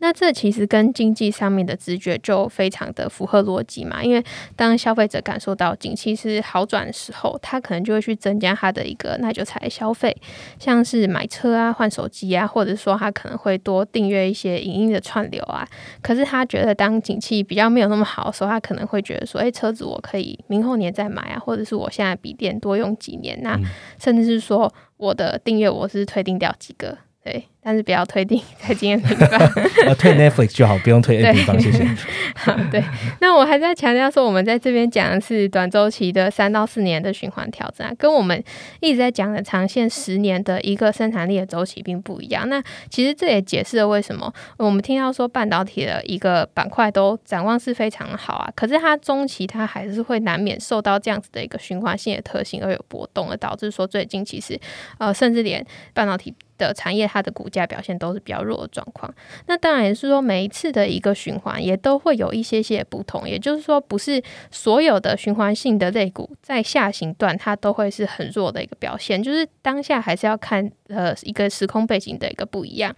[0.00, 10.16] 那这其实跟经济上面的直觉就非常的符合逻辑嘛，因为当消费者感受到景气是好转的时候，他可能就会去增加他的一个耐久材消费，
[10.58, 15.66] 像是买车啊、换手机啊，或者说他可能会多订阅一些影音的串流啊。
[16.02, 23.58] 可是他觉得当景气比较没有那么好的时候，他可能会觉得说，哎，车子我可以明后年再买啊，或者是我现在笔电多用几年，那
[23.98, 26.98] 甚至是说我的订阅我是退订掉几个。
[27.22, 29.40] 对，但是不要推定 在经验平方，
[29.86, 31.84] 呃， 推 Netflix 就好，不用推 A 平方，谢谢。
[32.36, 32.80] 好，对，
[33.20, 38.40] 那我还在强调说，我们在这边讲的是短周期的三到四年的循环调整啊，跟我们
[38.78, 42.48] 一直在讲的长线十年的一个生产力的周期并不一样。
[42.48, 54.56] 那其实这也解释了为什么我们听到说半导体的一个板块都展望是非常好啊，可是它中期它还是会难免受到这样子的一个循环性的特性而有波动，而导致说最近其实
[54.98, 56.32] 呃，甚至连半导体。
[56.58, 59.14] 的产业，它的股价表现都是比较弱的状况。
[59.46, 63.28] 那当然也是说，每一次的一个循环也都会有一些些不同。
[63.28, 69.22] 也就是说，不是所有的循环性的类股在下行段它都会是很弱的一个表现。
[69.22, 72.92] 就是当下还是要看呃一个时空背景的一个不一样。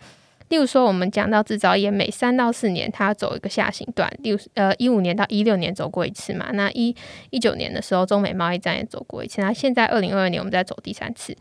[0.48, 4.10] 例如说，我们讲到制造业，每三到四年它走一个下行段。
[4.22, 6.48] 例如呃一五年到一六年走过一次嘛。
[6.52, 6.96] 那一
[7.28, 9.42] 一九年的时候，中美贸易战也走过一次。
[9.42, 11.36] 那现在二零二二年我们在走第三次。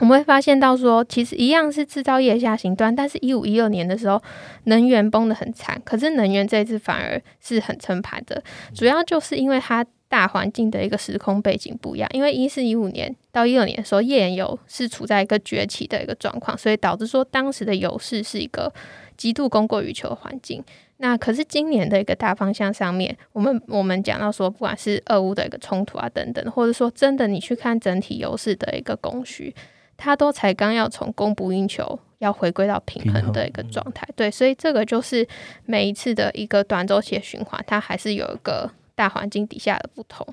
[0.00, 4.22] 我们会发现到说，其实一样是制造业下行端，但是一五一六年的时候，
[4.64, 8.42] 能源崩得很惨，可是能源这一次反而是很撑盘的，
[8.74, 12.08] 主要就是因为它大环境的一个时空背景不一样。
[12.12, 18.72] 因为一四一五年到一六年的时候，页岩油是处在一个崛起的一个状况，所以导致说当时的油市是一个
[19.16, 20.62] 极度供过于求的环境。
[20.98, 29.54] 那可是今年的一个大方向上面，我们我们讲到说，不管是俄乌的一个冲突啊等等，或者说真的你去看整体油市的一个供需。
[29.96, 35.26] 它都才刚要从供不应求，要回归到平衡的一个状态，对，所以这个就是
[35.64, 40.26] 每一次的一个短周期的循环，它还是有一个大环境底下的不同。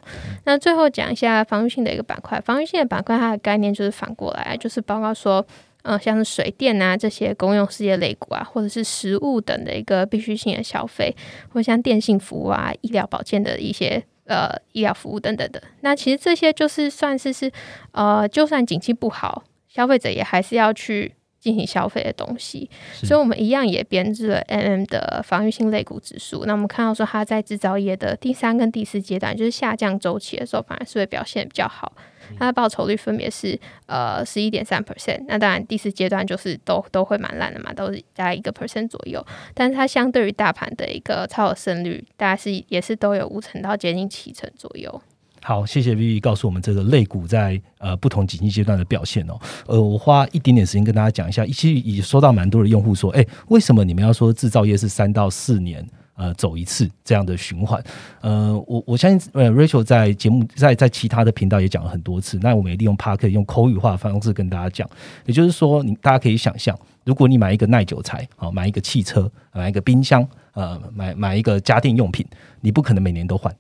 [0.46, 5.46] 那最后讲一下防御性的一个板块，防御性的板块它的概念就是反过来，就是包括说，
[5.84, 11.16] 嗯，像是水电啊这些公用事业类股啊，或者是食物等的一个必需性的消费，
[11.54, 14.04] 或像电信服务啊、医疗保健的一些。
[14.26, 17.52] 呃，医疗服务等等的，那其实这些就是算是是
[17.92, 19.44] 呃，就算景气不好。
[19.74, 22.70] 消费者也还是要去进行消费的东西，
[23.04, 26.44] 所以我们一样也编制了 M M 的防御性类股指数。
[26.46, 31.94] 那我们看到说，它在制造业的第三跟第四阶段，就是下降周期的时候，反而是会表现比较好。
[32.38, 35.26] 它的报酬率分别是呃十一点三 percent。
[35.28, 39.26] 那当然第四阶段就是都都会蛮烂的嘛，都是在一个 percent 左右。
[39.54, 45.02] 但是它相对于大盘的一个超额胜率，大概是也是都有五成到接近七成左右。
[45.44, 49.40] 好，谢谢 Vivi 告诉我们这个肋骨在呃不同经济阶段的表现哦。
[49.66, 55.84] 呃，我花一点点时间跟大家讲一下，其实已收到蛮多的用户说，哎，为什么你们要说制造业是三到四年
[56.16, 57.84] 呃走一次这样的循环？
[58.22, 64.88] 呃，我我相信呃 Rachel 在节目在在其他的频道也讲了很多次，那我们也利用 Park 用口语化的方式跟大家讲，
[65.26, 70.24] 也就是说，你大家可以想象，如果你买一个耐久材，好买一个汽车，买一个冰箱，
[70.54, 72.24] 呃，买买一个家电用品，
[72.60, 73.52] 你不可能每年都换。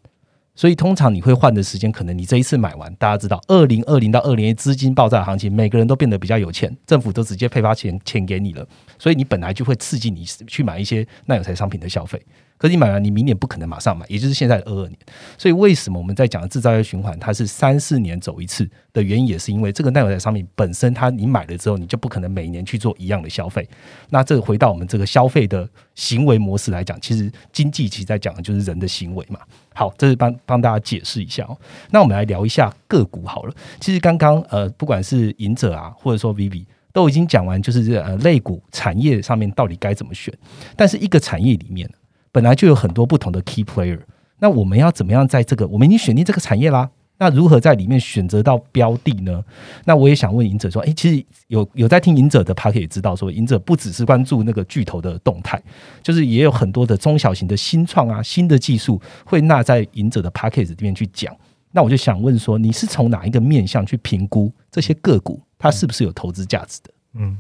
[0.54, 8.68] 所以通常你会换的时间，可能你这一次买完，大家知道，二零二零到二零一资金爆炸的行情，每个人都变得比较有钱，政府都直接配发钱钱给你了，
[9.00, 12.22] 所以你本来就会刺激你去买一些耐有才商品的消费。
[12.62, 14.96] 可你买完，你明年不可能马上买，也就是现在的二二年。
[15.36, 23.68] 所以为什么我们在讲制造业循环，它是三四年走一次的原因，也是因为这个耐有材商品本身，它你买了之后，你就不可能每年去做一样的消费。
[24.12, 29.40] 那这个回到我们这个消费的行为模式来讲，其实经济其实在讲的就是人的行为嘛。
[29.74, 31.58] 好，这是帮帮大家解释一下哦。
[31.90, 33.54] 那我们来聊一下个股好了。
[33.80, 40.32] 其实刚刚呃，不管是赢者啊，或者说 Vivi，都已经讲完，就是这呃类股产业上面到底该怎么选。
[40.76, 41.90] 但是一个产业里面。
[42.32, 44.00] 本来就有很多不同的 key player，
[44.40, 46.90] 那我们要怎么样在这个我们已经选定这个产业啦？
[47.18, 49.44] 那如何在里面选择到标的呢？
[49.86, 55.62] 那我也想问赢者说，诶，其实有有在听赢者的 p a r k 也知道，说赢者不只是关注那个巨头的动态，
[56.02, 61.32] 就是也有很多的中小型的新创啊、新的技术会纳在赢者的 p a r k 里面去讲。
[61.74, 66.92] 那我就想问说，你是从哪一个面向去评估这些个股，它是不是有投资价值的？
[67.14, 67.38] 嗯，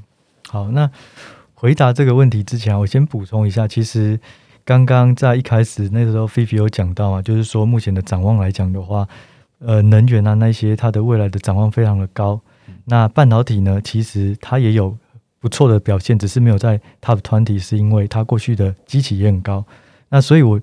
[0.47, 0.87] 好，那
[1.55, 4.19] 回答这个问题之前，我先补充一下，其实
[4.63, 9.07] 刚刚在一开始那时候，菲菲有讲到啊，就是说目前的展望来讲的话，
[9.59, 12.39] 呃，能源啊那些它的未来的展望非常的高。
[12.85, 14.97] 那半导体呢，其实它也有
[15.39, 19.65] 不错的表现，只是没有在它的团体是因为它过去的基期也很高。
[20.09, 20.59] 那所以我。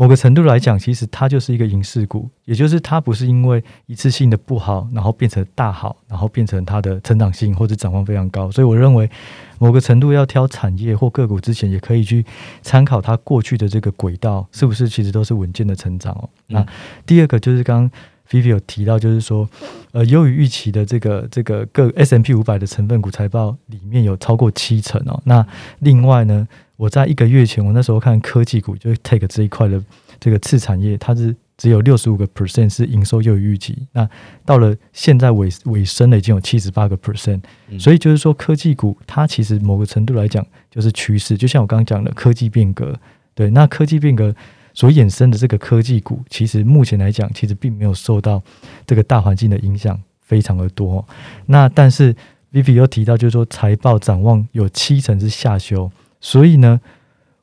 [0.00, 8.50] 某个程度来讲，其实它就是一个影视股，也就是它不是因为一次性的不好，然后变成大好，然后变成它的成长性或者展望非常高。
[8.50, 9.10] 所以我认为，
[9.58, 12.24] 某个程度要挑产业或个股之前，也可以去
[12.62, 16.26] 参考它过去的这个轨道是不是其实都是稳健的成长哦。
[16.46, 16.64] 那
[17.04, 19.48] 第二个就是刚刚 Vivi 有提到，就是说，
[19.92, 25.20] 呃，优于预期的这个这个各 S M P 五百的成分股财报里面有超过七成哦。
[25.24, 25.46] 那
[25.80, 26.46] 另外呢？
[26.76, 29.78] 我在一个月前，我那时候看科技股，就 take 这一块的
[30.18, 33.86] 这个次产业，它是只有六十五个 percent 是营收优于预期。
[33.92, 34.08] 那
[34.46, 37.42] 到了现在尾尾声了，已经有七十八个 percent。
[37.78, 41.36] 所以就是说，科技股它其实某个程度来讲就是趋势。
[41.36, 42.98] 就像我刚刚讲的科技变革，
[43.34, 44.34] 对，那科技变革
[44.74, 48.42] 所衍生的这个科技股，其实目前来讲，其实并没有受到
[48.86, 51.04] 这个大环境的影响非常的多。
[51.46, 52.14] 那但是
[52.52, 55.90] Vivi 又提到，就是说财报展望有七成是下修。
[56.20, 56.80] 所以呢，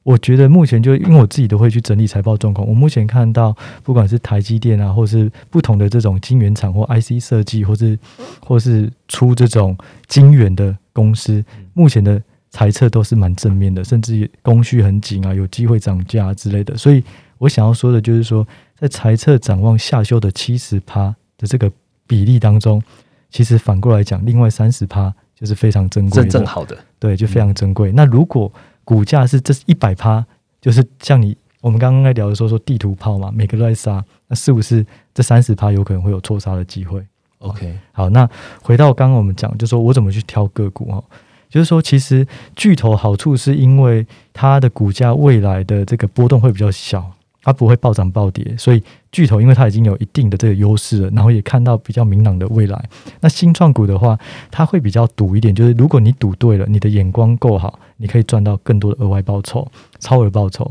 [0.04, 2.68] 我觉得目前就因为我自己都会去整理财报状况。
[2.68, 7.98] 我目前看到，不管是台积电啊，或是不同的这种晶圆厂或 IC 设计，或是
[8.40, 12.22] 或是出这种晶圆的公司，目前的
[12.58, 16.76] 财测都是蛮正面的，甚至供需很紧啊，有机会涨价之类的。
[16.76, 17.04] 所以
[17.38, 21.72] 我想要说的就是说，在财测展望下修的七十趴的这个
[22.08, 22.82] 比例当中，
[23.30, 25.14] 其实反过来讲，另外三十趴。
[25.40, 27.92] 就是非常珍贵，真正好的，对，就非常珍贵。
[27.92, 28.52] 那如果
[28.84, 30.26] 股价是这是一百趴，
[30.60, 37.06] 就是像你我们刚刚在聊的时候说地图炮嘛，每个都在杀，那是不是这三十趴有可能会有错杀的机会
[37.38, 38.28] ？OK，好，那
[38.64, 41.04] 回到刚刚我们讲，就说我怎么去挑个股哈，
[41.50, 47.12] 就是说其实巨头好处是因为它的股价未来的这个波动会比较小。
[47.44, 52.90] 它不会暴涨暴跌，所以巨头因为它已经有一定的这个优势了，然后也看到比较明朗的未来。
[53.22, 54.20] 那新创股的话，
[54.52, 59.66] 它会比较赌一点，就是如果你赌对了，你的眼光够好，你可以赚到更多的额外报酬、
[59.98, 60.70] 超额报酬。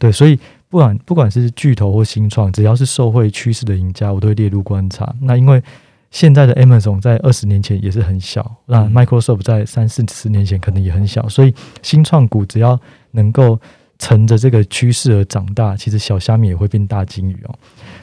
[0.00, 0.36] 对，所以
[0.68, 5.14] 不管不管是巨头或新创，只要是受惠趋势的赢家，我都会列入观察。
[5.20, 5.62] 那因为
[6.10, 12.78] 现在的 Amazon 在二十年前也是很小，那 Microsoft 在三四十年前可能也很小，所以新创股只要
[13.12, 13.58] 能够。
[13.98, 17.54] 乘着这个趋势而长大，其实小虾米也会变大金鱼哦。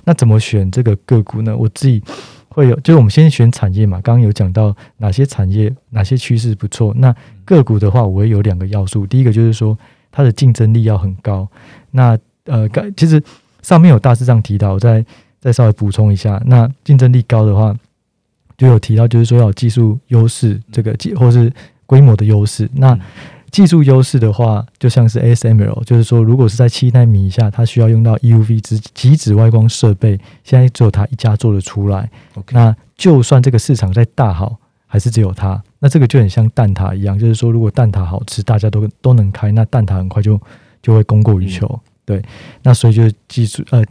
[0.04, 1.56] 那怎么选这个个股呢？
[1.56, 2.02] 我自己
[2.50, 4.02] 会有，就是我们先选产业嘛。
[4.02, 6.92] 刚刚有讲到哪些产业、哪些趋势不错。
[6.98, 9.06] 那个股的话，我会有两个要素。
[9.06, 9.78] 第一个就是说
[10.12, 11.48] 它的竞争力要很高。
[11.92, 13.22] 那呃，其实
[13.62, 15.06] 上面有大致上提到，我再
[15.40, 16.42] 再稍微补充一下。
[16.48, 17.72] 那竞争力高的话，
[18.58, 21.52] 就有提到就是说要技术优势，这个技或是
[21.86, 22.70] 规模的优势。
[22.74, 22.98] 那
[23.52, 32.10] 技术优势的话，就像是 ASML，就是说，如果是在七纳米以下，它需要用到 EUV 之极紫外光设备，现在只有它一家做得出来。
[32.50, 35.62] 那就算这个市场再大好，还是只有它。
[35.78, 40.42] 那这个就很像蛋挞一样，就是说，如果蛋挞好吃，大家都都能开，那蛋挞很快就
[40.82, 41.80] 就会供过于求。
[42.06, 42.24] 对，
[42.64, 43.84] 那所以就是技术呃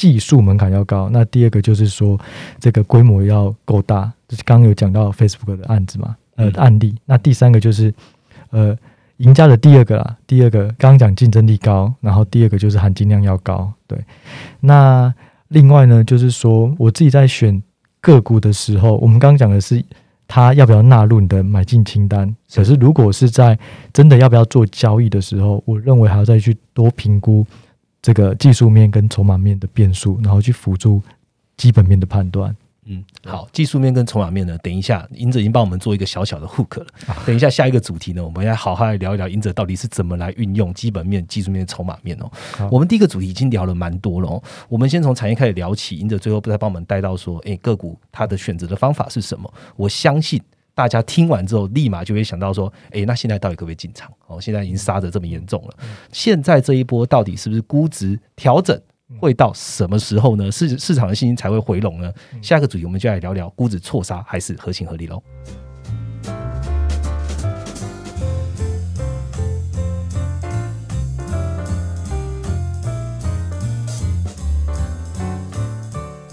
[0.00, 1.10] 技术门槛要高。
[1.12, 2.18] 那第二个就是说，
[2.58, 6.94] 这个规模要够大，就是刚刚有讲到 Facebook 的案子嘛，呃案例。
[7.04, 7.92] 那第三个就是
[8.50, 8.76] 呃。
[9.20, 13.70] 赢家的第二个啦，第二个刚刚讲竞争力高，然后第二个就是含金量要高。
[13.86, 14.02] 对，
[14.60, 15.14] 那
[15.48, 17.62] 另外呢，就是说我自己在选
[18.00, 19.84] 个股的时候，我们刚刚讲的是
[20.26, 22.34] 它要不要纳入你的买进清单。
[22.54, 23.58] 可是如果是在
[23.92, 27.46] 真的要不要做交易的时候，我认为还要再去多评估
[28.02, 31.02] 这个技术面跟筹码面的变数，然后去辅助
[31.56, 32.54] 基本面的判断。
[32.86, 36.86] 嗯，好，技术面跟筹码面呢，等一下，赢者已经帮我们做一个小小的 hook 了。
[37.26, 42.30] 等一下下一个主题呢，我们要好好来聊一聊赢者到底是怎么来运用基本面、技术面、筹码面哦。
[42.70, 49.52] 我们第一个主题已经聊了蛮多了哦，我们先从产业开始聊起，赢者最后不再帮我们带到说，哎，个股它的选择的方法是什么？
[49.76, 50.40] 我相信
[50.80, 54.10] 大家听完之后，立马就会想到说，哎，那现在到底可不可以进场？
[54.28, 55.74] 哦，现在已经杀的这么严重了，
[56.10, 58.80] 现在这一波到底是不是估值调整？
[59.18, 60.50] 会到什么时候呢？
[60.50, 62.10] 市市场的信心才会回笼呢？
[62.40, 65.22] 下一个主题我们就来聊聊估值错杀还是合情合理喽。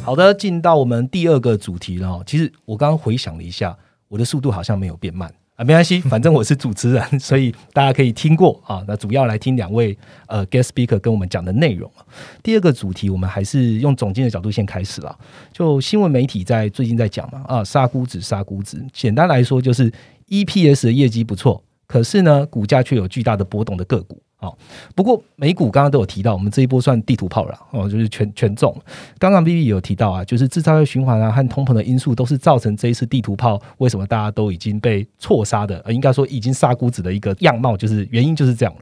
[0.04, 2.24] 好的，进到我们第二个主题了哦。
[2.26, 3.78] 其实我刚刚回想了一下，
[4.08, 8.84] 我的速度好像没有变慢啊，没关系， 反正我是主持人， 所以大家可以听过啊。
[8.88, 9.98] 那主要来听两位
[10.28, 12.06] 呃 guest speaker 跟我们讲的内容啊。
[12.44, 15.18] 第二个主题，我们还是用总经的角度先开始了。
[15.52, 18.86] 就新闻媒体在最近在讲嘛啊，杀估值，杀估值。
[18.94, 19.92] 简单来说，就是
[20.28, 24.22] EPS 的业绩不错，可是呢，股价却有巨大的波动的个股。
[24.40, 24.56] 好，
[24.94, 28.72] 不过美股刚刚都有提到，我们这一波算地图炮了哦，就是全全中。
[29.18, 38.82] 刚刚 B B 有提到啊，就是制造业循环啊和通膨的因素，都是造成这一次地图炮为什么大家都已经被错杀的，呃，应该说已经杀估值的一个样貌，就是原因就是这样了。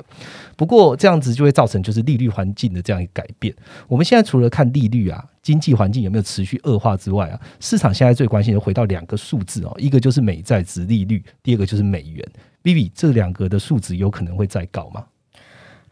[0.57, 3.55] 不过这样子就会造成就是利率环境的这样一个改变。
[3.87, 12.27] 我们现在除了看利率啊，经济环境有没有持续恶化之外啊，市场现在最关心的回到两个数字哦，一个就是美债值利率，第二个就是美元。
[12.61, 15.05] B B 这两个的数值有可能会再高吗？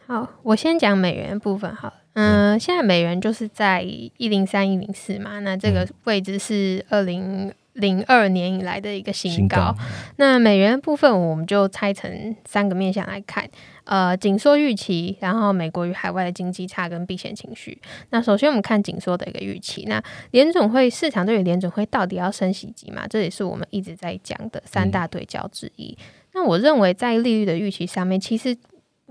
[0.05, 1.93] 好，我先讲美元部分好了。
[2.13, 9.73] 嗯，现在美元就是在一零三一零四嘛，那这个位置是二零零二年以来的一个新高。
[10.17, 13.49] 那美元部分我们就拆成三个面向来看，
[13.85, 17.81] 呃，紧缩预期，然后美国与海外的经济差跟避险情绪。
[18.11, 23.07] 那首先我们看紧缩的一个预期，那联总会市场对于联总会到底要升息几嘛？
[23.07, 25.97] 这也是我们一直在讲的三大对焦之一。
[26.33, 28.55] 那我认为在利率的预期上面，其实。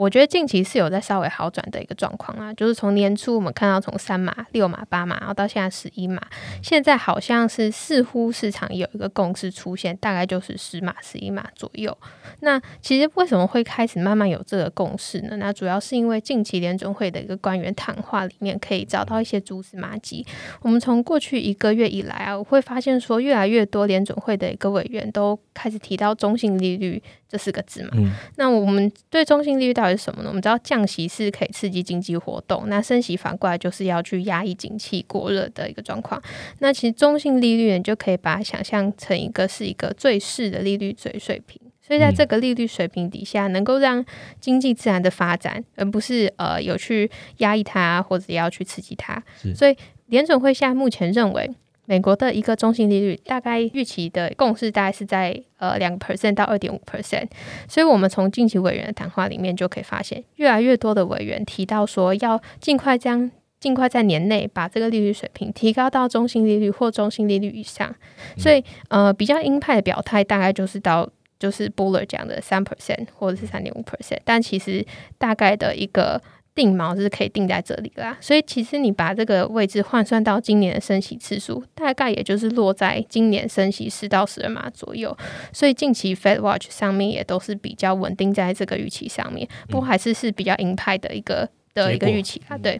[0.02, 6.20] 我觉得近期是有在稍微好转的一个状况啊，就是从年初我们看到从三码、六码、八码，然后到现在十一码，
[6.60, 11.96] 现在好像是似乎市场有一个共识出现，大概就是十码、十一码左右。
[12.40, 15.36] 那其实为什么会开始慢慢有这个共识呢？
[15.36, 20.26] 那主要是因为近期联总会的一个官员谈话里面可以找到一些蛛丝马迹。
[20.62, 27.90] 我们从过去一个月以来啊，我会发现说越来越多联总会的一个委员都开始提到中性利率这四个字嘛。
[28.34, 29.91] 那我们对中性利率到底？
[29.96, 30.28] 是什么呢？
[30.28, 36.22] 我们知道降息是可以刺激经济活动，那升息反过来就是要去压抑景气过热的一个状况。
[36.58, 44.04] 那其实中性利率你就可以把它想象成一个是一个最适的利率水水平，所以在这个利率水平底下，能够让
[44.40, 49.22] 经济自然的发展，而不是呃有去压抑它或者要去刺激它。
[49.54, 49.76] 所以
[50.06, 51.50] 联准会现在目前认为。
[51.86, 57.26] 美国的一个中性利率大概预期的共识大概是在呃两个 percent 到二点五 percent，
[57.68, 67.94] 所以我们从近期委员的谈话里面就可以发现，越来越多的委员提到说要尽快将尽快在年内把这个利率水平提高到中性利率或中性利率以上，
[68.36, 71.08] 所以呃比较鹰派的表态大概就是到
[71.38, 74.86] 就是 Buller 讲的三 percent 或者是三点五 percent，但其实
[75.18, 76.22] 大概的一个。
[76.54, 85.16] 定锚是可以定在这里啦，所以其实你把这个位置换算到今年的升息次数，大概也就是落在今年升息十到十二码左右。
[85.50, 92.58] 所以近期 Fed Watch 上面也都是比较稳定在这个预期上面，不过还是是比较鹰派的一个的一个预期啊。
[92.58, 92.78] 对，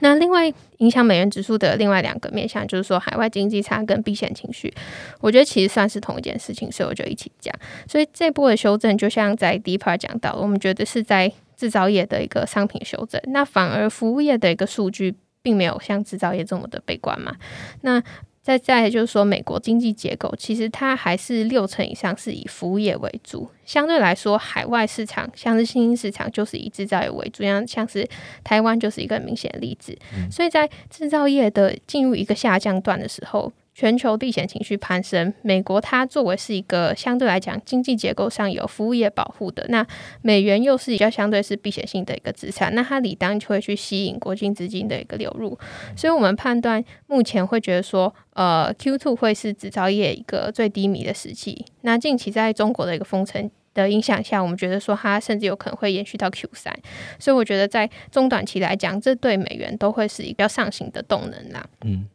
[0.00, 4.74] 那另外影响美元指数的另外两个面向，就是说海外经济差跟避险情绪，
[5.20, 7.54] 我觉得其实算是同一件事情，所以我就一起讲。
[7.86, 11.32] 所以这波的修正，就像在第一 part 讲到，我们觉得是在。
[11.62, 17.36] 制造业的一个商品修正，那反而服务业的一个数据并没有像制造业这么的悲观嘛？
[17.82, 18.02] 那
[18.42, 28.04] 再再就是说，美国经济结构其实它还是六成以上是以服务业为主，相对来说，海外市场像是新兴市场就是以制造业为主，像像是
[28.42, 29.96] 台湾就是一个明显的例子。
[30.28, 33.52] 所以在制造业的进入一个下降段的时候。
[33.82, 39.84] 全球避险情绪攀升，美国它作为是一个相对来讲经济结构上有服务业保护的，那
[40.20, 45.58] 美元又是比较相对是避险性的一个资产，那它理当就会去吸引国际资金的一个流入，
[45.96, 51.66] 所以我们判断目前会觉得说，呃，Q two 会是制造业一个最低迷的时期。
[51.80, 56.72] 那近期在中国的一个封城的影响下，我们觉得说它甚至有可能会延续到 Q 三，
[57.18, 61.66] 所以我觉得在中短期来讲，这对美元都会是一个上行的动能啦。
[61.84, 62.06] 嗯。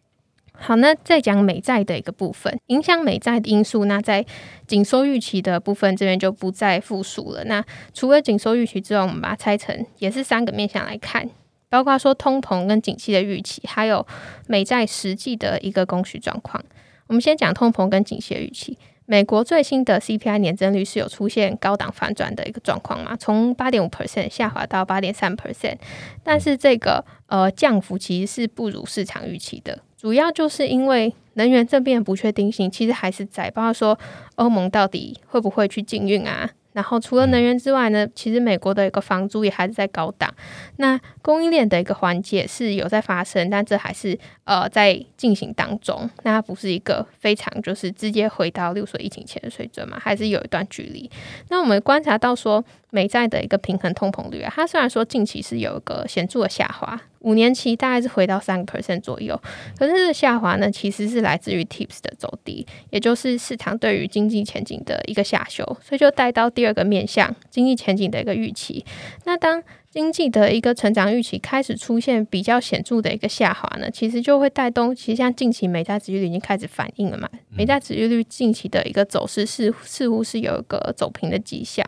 [0.59, 4.25] 好，那再讲美债的一个部分，影响美债的因素，那在
[4.65, 7.43] 紧缩预期的部分这边就不再复述了。
[7.45, 11.29] 那除了紧缩预期之外，我们把它拆成也是三个面向来看，
[11.69, 14.05] 包括说通膨跟景气的预期，还有
[14.47, 16.63] 美债实际的一个供需状况。
[17.05, 18.77] 我们先讲通膨跟景气的预期。
[19.09, 23.15] 美国最新的 CPI 年增率是有出现高档反转的一个状况嘛？
[23.15, 25.77] 从八点五 percent 下滑到八点三 percent，
[26.23, 29.79] 但是这个呃降幅其实是不如市场预期的。
[29.97, 33.97] 主要就是因为能源这边的不确定性，其实还是在，包括说
[34.35, 36.49] 欧盟到底会不会去禁运啊？
[36.73, 40.31] 然后除了能源之外呢，其实美国的一个房租也还是在高档。
[40.75, 46.07] 那供应链的一个环节是有在发生，但这还是呃在进行当中。
[46.21, 49.97] 那它不是一个非常就是直接回到六岁疫情前的水准嘛？
[49.99, 51.09] 还是有一段距离。
[51.49, 59.37] 那我们观察到说美债的一个平衡通膨率啊，它虽然说近期是有一个显著的下滑，五年期大概是回到三个 percent 左右。
[59.77, 68.85] 可是下滑呢，其实是来自于 Tips 的走低，也就是市场对于经济前景的一个下修，所以就带到第二个面向经济前景的一个预期。
[69.25, 69.61] 那当
[69.91, 81.85] 经济的一个成长预期开始出现比较显著的一个下滑呢，其实就会带动，其实像近期美债殖利率已经开始反应了嘛，美债殖利率近期的一个走势是似乎是有一个走平的迹象。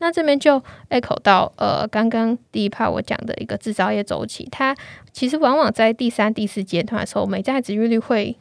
[0.00, 4.76] 那这边就 echo 到呃，刚刚第一 part 我讲的一个制造业周期，它
[5.12, 8.36] 其实往往在第三、第四阶段的时候，美债值利率会。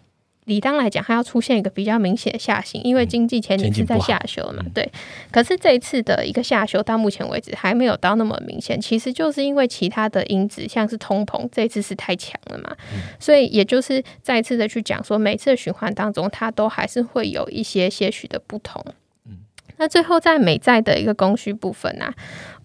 [0.46, 4.66] 理当来讲，它要出现一个比较明显的下行，因为经济前景是在下修嘛。
[4.74, 4.92] 对，
[5.30, 12.76] 可是这一次的一个下修到目前为止还没有到那么明显，其实就是因为其他的因子，像是通膨，这一次是太强了嘛。
[13.20, 18.84] 所以也就是再次的去讲说，每次的循环当中，它都还是会有一些些许的不同。
[19.80, 22.14] 那最后在美债的一个供需部分啊。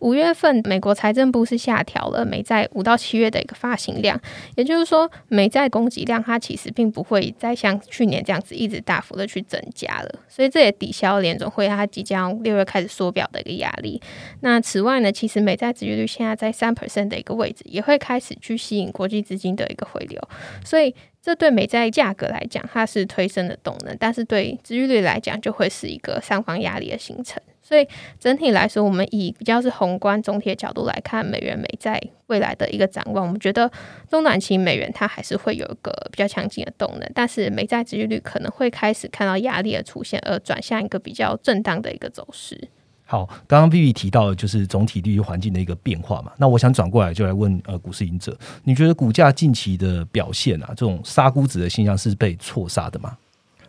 [0.00, 4.20] 五月份，美国财政部是下调了美债五到七月的一个发行量，
[4.54, 14.02] 也就是说，美债供给量它其实并不会再像去年这样子一直大幅的去增加了，所以这也抵消联总会它即将六月开始缩表的一个压力。
[14.40, 20.20] 那此外呢，其实美债殖利率现在在三 percent 的一个位置，也会开始去吸引国际资金的一个回流，
[20.62, 20.94] 所以
[21.24, 27.42] 这对美债价格来讲，它是推升的动能，但是对殖利率来讲，就会是一个上方压力的形成。
[27.62, 27.88] 所以
[28.20, 33.72] 整体来说，我们以比较是宏观总体的角度来看美元美债未来的一个展望，我们觉得
[34.10, 42.68] 中短期美元它还是会有一个比较强劲的动能，但是美债殖利率可能会开始看到压力的出现，而转向一个比较震荡的一个走势。
[43.05, 53.16] 好，刚刚 Vivi 提到的就是总体利率环境的一个变化嘛，那我想转过来就来问呃股市赢者，你觉得股价近期的表现啊，这种杀估值的现象是被错杀的吗？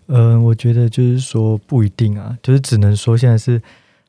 [0.07, 3.61] 嗯，我觉得就是说不一定啊，就是只能说现在是。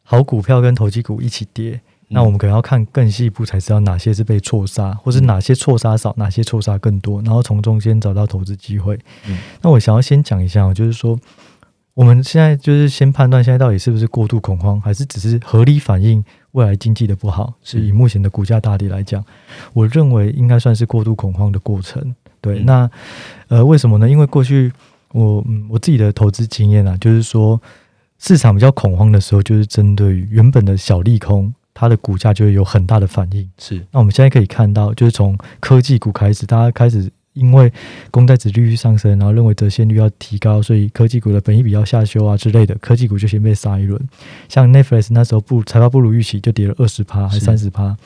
[0.09, 8.97] 好股票跟投机股一起跌，那我们可能要看更细部才知道哪些是被错杀，或是哪些错杀少，哪些错杀更多，然后从中间找到投资机会。
[9.27, 11.19] 嗯那我想要先讲一下，就是说
[11.97, 16.23] 我们现在就是先判断现在到底是不是过度恐慌，还是只是合理反映
[16.53, 17.55] 未来经济的不好。
[17.63, 19.25] 是以目前的股价大跌来讲，
[19.73, 22.15] 我认为应该算是过度恐慌的过程。
[22.43, 22.89] 对，那
[23.49, 24.07] 呃为什么呢？
[24.09, 24.71] 因为过去
[25.13, 27.61] 我我自己的投资经验啊，就是说。
[28.19, 33.47] 市场比较恐慌的时候，就是针对于原本的小利空，它的股价就会有很大的反应。
[33.59, 37.73] 是，那我们现在可以看到，就是从科技股开始，大家开始因为
[38.11, 44.01] 公债值利率上升，然后认为折现率要提高，所以科技股的本益比要下修啊之类的，科技股就先被杀一轮。
[44.49, 47.97] 像 Netflix 那时候不财报不如预期，就跌了二十趴，还三十趴。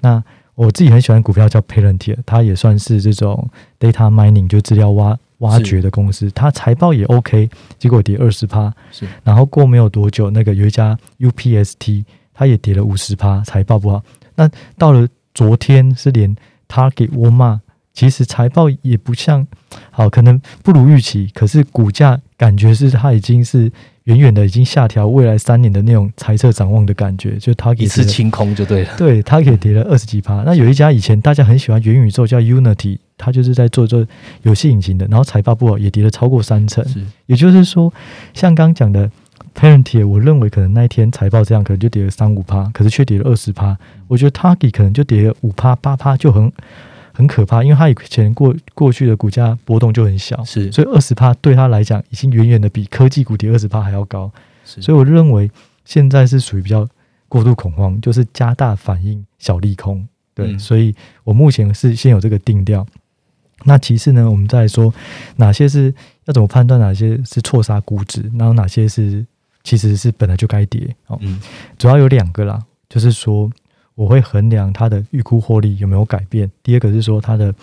[0.00, 0.22] 那
[0.54, 5.18] 我自己很喜欢股票叫 Palantir，它也算是这种 data mining，就资料挖。
[5.40, 8.70] 挖掘的公司，它财报也 OK，结果跌二十趴。
[8.90, 14.02] 是，然后过没有多久，那个有一家 UPST，它也跌了五十趴，财报不好。
[14.34, 16.36] 那到了昨天，是连
[16.68, 17.62] Target、沃尔玛，
[18.00, 19.46] 其实财报也不像
[19.90, 23.70] 好，可能不如预期，可是股价感觉是它已经是。
[24.04, 28.96] 远远的已经下调未来三年的那种猜测展望的感觉，就它一次清空就对了。
[28.96, 30.42] 对，它可以跌了二十几趴。
[30.42, 34.04] 那有一家以前大家很喜欢元宇宙叫 Unity，它就是在做做
[34.42, 36.82] 游戏引擎的，然后财报不好也跌了超过三成。
[36.88, 37.92] 是，也就是说，
[38.34, 39.08] 像刚讲的
[39.54, 43.76] Parent，我认为可能那一天财报这样，可能就跌了三五趴，可是却跌了二十趴。
[44.08, 46.50] 我觉得 Target 可能就跌了五趴八趴，就很。
[47.12, 54.30] 很可怕，因为它以前过过去的股价波动就很小，是，所以二十帕对它来讲已经远远的比科技股跌二十帕还要高，
[54.64, 55.50] 是，所以我认为
[55.84, 56.88] 现在是属于比较
[57.28, 60.94] 过度恐慌，就是加大反应小利空，对，所以
[61.24, 62.86] 我目前是先有这个定调。
[63.64, 64.92] 那其次呢，我们再说
[65.36, 65.92] 哪些是
[66.24, 69.26] 要怎么判断哪些是错杀估值，然后哪些是
[69.62, 70.94] 其实是本来就该跌。
[71.08, 71.40] 哦，嗯，
[71.76, 72.58] 主要有两个啦，
[72.88, 73.50] 就是说。
[74.00, 76.50] 我会衡量它的预估获利有没有改变。
[76.62, 77.54] 第二个是说它的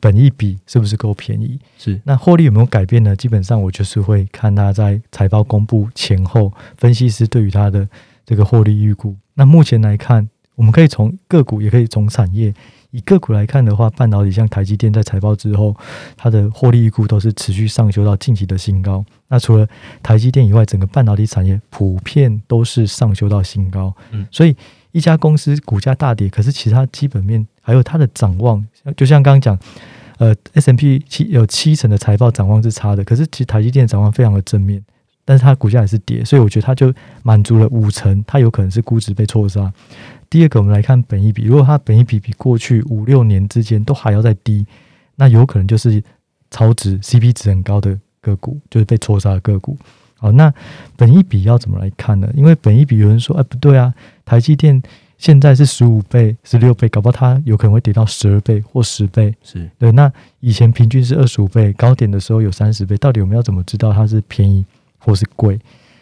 [0.00, 1.56] 本益比是不是够便宜。
[1.78, 3.14] 是那获利有没有改变呢？
[3.14, 7.88] 基本上我就是会看它在财报公布前后，分析师对于它的
[8.26, 9.14] 这个获利预估。
[9.34, 12.52] 那目前来看，我们可以从个股，也可以从产业。
[12.90, 15.76] 以个股来看的话，半导体像台积电在财报之后，
[16.16, 19.04] 它的获利预估都是持续上修到近期的新高。
[19.28, 19.68] 那除了
[20.02, 23.94] 台积电以外，整个半导体产业普遍都是上修到新高。
[24.10, 24.56] 嗯，所以。
[24.94, 28.64] 一家公司股价大跌，可是其他基本面还有它的展望，
[28.96, 29.58] 就像刚刚讲，
[30.18, 34.80] 呃，S M P 七有七成的财报展望是差的，可是其实台积电展望非常的正面，
[35.24, 39.72] 但是它股价也是跌，所以我觉得它就满足了五成，它有可能是估值被错杀。
[40.30, 44.64] 第二个，我们来看本一比，如果它本一比比过去五六年之间都还要再低，
[45.16, 46.00] 那有可能就是
[46.52, 49.76] 超值 C P 值很高的个股，就是被错杀的个股。
[50.16, 50.54] 好，那
[50.96, 52.30] 本一比要怎么来看呢？
[52.34, 53.92] 因为本一比有人说，哎，不对啊，
[54.24, 54.82] 台积电
[55.18, 59.34] 现在是十五倍、十六倍，搞不好它有可能会跌到十二倍或十倍。
[59.42, 64.64] 是对，那以前平均是二十五倍，高点的时候有三十倍，到底我们要怎么知道它是便宜
[64.98, 65.58] 或是贵？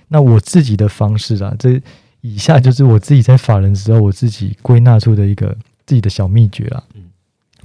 [0.08, 1.80] 那我自己的方式啊，这
[2.20, 5.56] 以下就是我自己在法人的时候，我自己归纳出的一个
[5.86, 6.82] 自己的小秘诀啊。
[6.94, 7.02] 嗯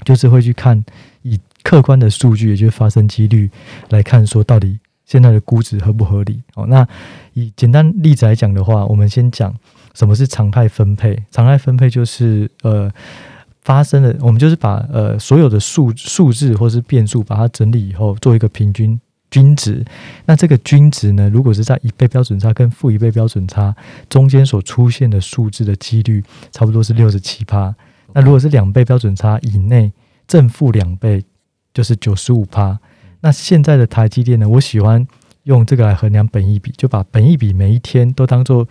[0.05, 0.85] 就是会去看
[1.23, 3.49] 以客观的数据，也就是发生几率
[3.89, 6.39] 来看，说到底现在的估值合不合理？
[6.53, 6.87] 哦，那
[7.33, 9.51] 以简单例子来讲的话，我们先讲
[9.97, 11.17] 什么是常态分配。
[11.31, 12.91] 常态分配就是呃
[13.61, 18.99] 发生的，我们就是把呃所有的数数字或是变数把它整理以后，做一个平均。
[19.29, 19.83] 均值，
[20.25, 21.29] 那这个均值呢？
[21.29, 23.75] 如果是在一倍标准差跟负一倍标准差
[24.07, 27.75] 中间所出现的数字的几率，差不多是六十七趴。
[28.13, 29.91] 那如果是两倍标准差以内，
[30.29, 31.21] 正负两倍
[31.73, 32.79] 就是九十五趴。
[33.19, 34.47] 那现在的台积电呢？
[34.47, 35.05] 我喜欢
[35.43, 38.65] 用这个来衡量本益比，就把本益比每一天都当做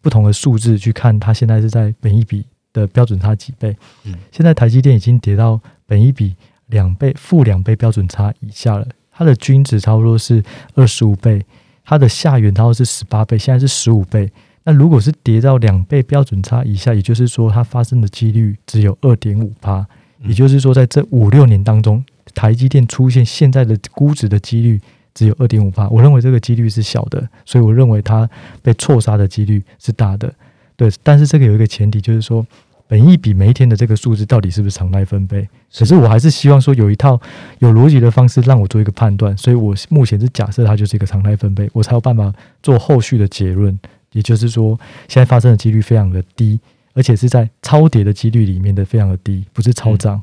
[0.00, 3.76] 不同的数字去看，它现在是在本一比的标准差几倍。
[4.04, 6.34] 嗯现在台积电已经跌到本一比
[6.66, 10.42] 两倍、负两倍标准差以下了，它的均值差不多是
[10.74, 11.44] 二十五倍，
[11.84, 14.30] 它的下缘差不多是十八倍，现在是十五倍。
[14.62, 19.86] 那如果是跌到两倍标准差以下，也就是说它发生的几率只有二点五趴，
[20.20, 24.80] 嗯也就是说在这五六年当中，台积电出现现在的估值的几率
[25.14, 25.88] 只有二点五趴。
[25.88, 28.28] 我认为这个几率是小的，所以我认为它
[28.62, 30.32] 被错杀的几率是大的。
[30.76, 32.46] 对，但是这个有一个前提，就是说
[32.86, 35.48] 本益比每一天的这个数字到底是不是常态分配？
[35.76, 37.20] 可是我还是希望说有一套
[37.58, 42.32] 有逻辑的方式让我做一个判断，所以我目前是假设它就是一个常态分配，我才有办法
[42.62, 43.78] 做后续的结论。
[44.12, 46.58] 也就是说，现在发生的几率非常的低，
[46.94, 50.20] 而且是在超跌的几率里面的非常的低，不是超涨。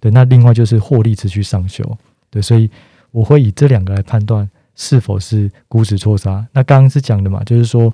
[0.00, 1.84] 对，那另外就是获利持续上修。
[2.30, 2.70] 对，所以
[3.10, 6.46] 我会以这两个来判断是否是估值错杀。
[6.52, 7.92] 那刚刚是讲的嘛，就是说，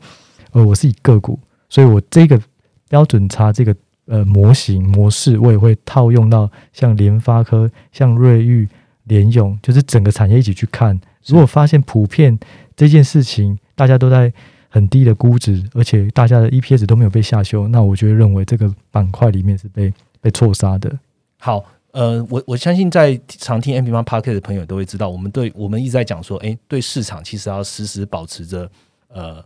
[0.53, 1.39] 呃，我是以个股，
[1.69, 2.41] 所以我这个
[2.89, 3.75] 标准差这个
[4.07, 8.69] 呃模型模式，我也会套用到像联发科、像瑞昱、
[9.05, 11.01] 联咏，就是整个产业一起去看。
[11.27, 12.39] 如果发现普遍
[12.75, 14.33] 这件事情大家都在
[14.69, 20.99] 很低的估值，而且大家的 EPS 都没有被下修，那我就会认为这个板块里面是被被错杀的。
[21.39, 28.71] 好，呃，我我相信在常听 M P 方 Parket 的朋友都会知道，我们对我们一直在讲说，哎，对市场其实要时时保持着
[29.09, 29.45] 呃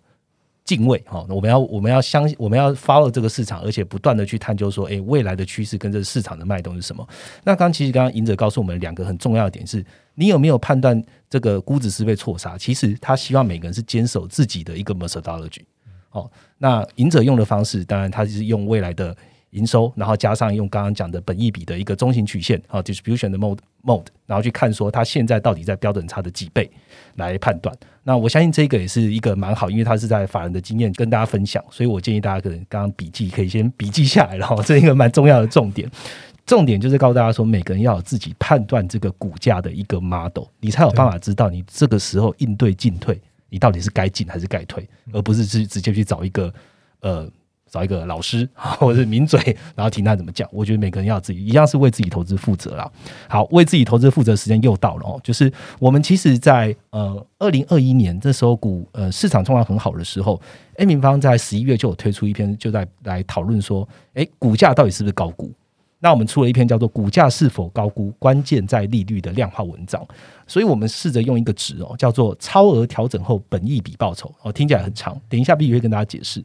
[0.64, 7.06] 敬畏哈、我们要我们要相信我们要 follow 这个市场，而且不断的去探究说，哎，未来的趋势跟这个市场的脉动是什么。
[7.44, 9.84] 那刚刚其实刚刚赢者告诉我们两个很重要的点是，
[10.14, 12.56] 你有没有判断这个估值是被错杀？
[12.56, 15.62] 其实他希望每个人是坚守自己的一个 methodology。
[16.10, 19.16] 哦，那赢者用的方式，当然他就是用未来的
[19.56, 26.70] 营收，然后加上用刚刚讲的本益比的一个中型曲线，啊，distribution 的 mode mode，然后去看说它现在到底在标准差的几倍
[27.16, 27.74] 来判断。
[28.04, 35.90] 那我相信这个也是一个蛮好，因为它是在法人的经验跟大家分享，所以我建议大家可能刚刚笔记可以先笔记下来，然后这一个蛮重要的重点。
[36.46, 46.54] 重点就是告诉大家说，每个人要有自己判断这个股价的一个 model，你才有办法知道你这个时候应对进退，你到底是该进还是该退，而不是直直接去找一个
[47.00, 47.28] 呃
[47.76, 49.38] 找一个老师或者是名嘴，
[49.74, 50.48] 然后听他怎么讲。
[50.50, 52.90] 我觉得每个人要自己一样是为自己投资负责啦。
[53.28, 55.20] 好，为自己投资负责，时间又到了哦。
[55.22, 60.40] 就是我们其实在，呃二零二一年这时候股呃市场状况很好的时候
[60.76, 65.52] ，A 平方在十一月就有推出一篇，就在来讨论说，诶，股价到底是不是高估？
[65.98, 68.10] 那我们出了一篇叫做《股价是否高估？
[68.18, 70.06] 关键在利率》的量化文章，
[70.46, 76.42] 所以我们试着用一个值哦，叫做超额调整后本益比报酬哦，听起来很长，等一下 B 会跟大家解释。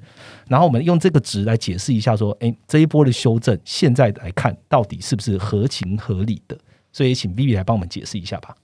[0.48, 6.58] 然后我们用这个值来解释一下，说，诶，这一波的修正现在来看到底是不是合情合理的？
[6.92, 8.56] 所以请 B B 来帮我们解释一下吧。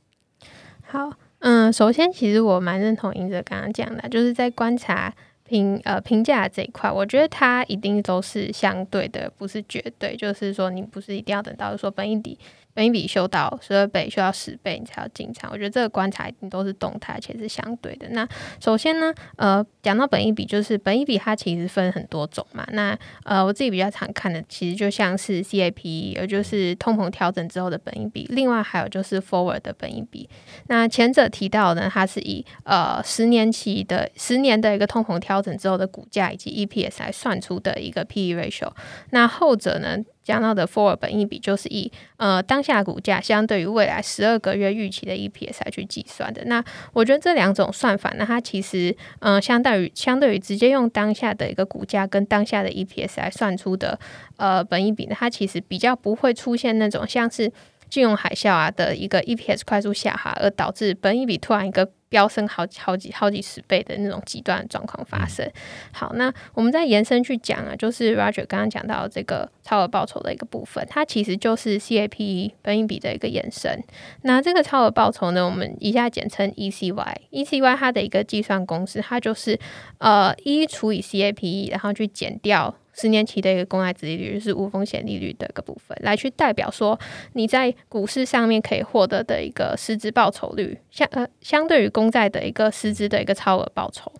[0.81, 5.13] 好，嗯，首先其实我蛮认同赢者刚刚讲的，就是在观察
[5.43, 10.15] 评呃评价这一块，我觉得它一定都是相对的，不是绝对。
[10.15, 12.37] 就是说，你不是一定要等到说本一比
[12.77, 15.49] 本一比修到十二倍、修到十倍，你才要进场。
[15.51, 18.07] 我觉得这个观察一定都是动态，而且是相对的。
[18.09, 18.27] 那
[18.59, 22.63] 首先呢，呃，讲到本一比，就是本一比它其实分很多种嘛。
[22.73, 28.27] 那呃，我自己比较常看的，其实就像是 CAP，也就是通膨调整之后的本一比。
[28.29, 30.29] 另外还有就是 Forward 的本一比。
[30.67, 38.71] 那前者提到呢，它是以呃十年期的十年的一个通膨调整之后的股价以及 EPS 来算出的一个 PE ratio。
[39.09, 39.97] 那后者呢，
[40.27, 46.43] 讲到的 ford 本益比就是以呃当下股价相对于未来十二个月预期的 EPS 来去计算的。
[46.45, 53.97] 那我觉得这两种算法呢，它其实嗯、呃相当于相对于直接用当下的一个股价跟当下的 EPS 来算出的
[54.35, 57.51] 呃本益比呢，它其实比较不会出现那种像是。
[57.89, 61.89] 金融海啸啊的一个 EPS 快速下滑，而导致本一比突然一个。
[62.09, 65.45] 飙升好几好几好几十倍的那种极端状况发生。
[65.91, 73.83] 好，那我们再延伸去讲啊，就是 Roger 刚刚讲到这个超额报酬的一个部分，它其实就是 CAPE 本益比的一个延伸。
[74.21, 77.15] 那这个超额报酬呢，我们以下简称 ECY。
[77.31, 79.59] ECY 它的一个计算公式，它就是
[79.97, 82.73] 呃一除以 CAPE，然后去减掉。
[82.99, 86.99] 十年期的一个公债殖利率是无风险利率的一个部分，来去代表说
[87.33, 94.11] 你在股市上面可以获得的一个实质报酬率，相呃相对于公债的一个实质的一个超额报酬。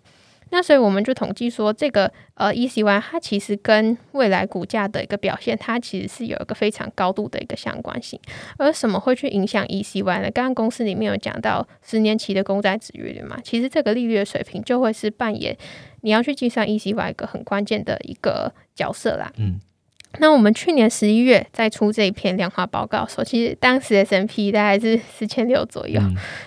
[0.50, 8.18] 那所以我们就统计说，这个呃 ECY 它其实跟未来股价的一个表现，它其实是有一个非常高度的一个相关性。
[8.56, 10.30] 而什么会去影响 ECY 呢？
[10.30, 15.54] 刚刚公司里面有讲到十年期的公债殖利率嘛，其实这个利率的水平就会是扮演。
[16.02, 19.32] 你要去计算 ECY 一个很关键的一个角色啦。
[19.36, 19.60] 嗯，
[20.20, 26.00] 那我们去年十一月在出这一篇量化报告的时候，其实当时 S M P 大概是四千六左右，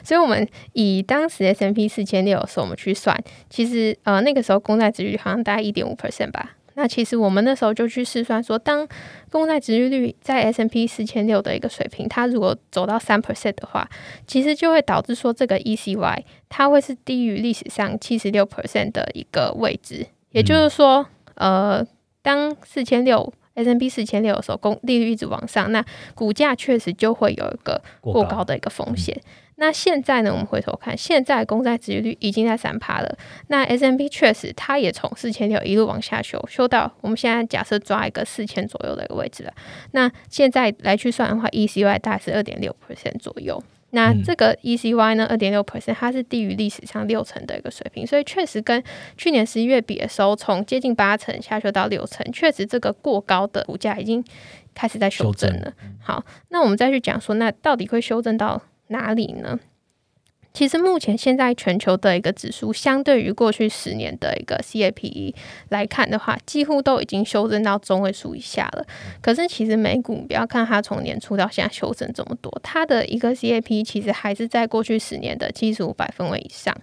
[0.04, 3.18] 所以我们以当时 S M P 四千六的时候，我们去算，
[3.49, 6.58] 其实呃那个时候公债值率好像大概一点五 percent 吧。
[6.82, 8.88] 那其实我们那时候就去试算说，当
[9.30, 13.88] 公债值利率在 S M P 四千六的一个水平，它如果走到三 percent 的话，
[14.26, 20.08] 其实就会导致说这个 E C Y 它会是低于历史上七十六 percent 的一个位置。
[20.32, 21.06] 也就是说，
[21.36, 21.86] 呃，
[22.24, 29.16] 当四千六 S M P 四千六的时候，公利率一直往上，那股价确实就会有一个过高的一个风险。
[29.62, 30.32] 那现在呢？
[30.32, 33.18] 我们回头看，现在公债殖利率已经在三趴了。
[33.49, 39.53] 那 S M P 确实，它也从四千六一路往下修，修到我们现在假设抓一个四千左右的一个位置了。
[39.91, 43.64] 那现在来去算的话，E C Y 大概是二点六 percent 左右。
[43.91, 48.84] 那这个 E C Y 呢，二点六 percent，它是低于历史上六成的一个水平，所以确实跟
[49.16, 54.26] 去年十一月比的时候，从接近八成下修到六成，确实这个过高的股价已经
[54.74, 55.72] 开始在修正了。
[56.01, 58.59] 好，那我们再去讲说，那到底会修正到？
[58.92, 59.60] 哪里呢？
[60.54, 65.34] 其实目前现在全球的一个指数，相对于过去十年的一个 CAPE
[65.70, 68.86] 来看的话，几乎都已经修正到中位数以下了。
[69.22, 76.76] 可是其实美股不要看它从年初到现在修正这么多，它的一个 CAPE 其实还是在过去十年的七十五百分位以上。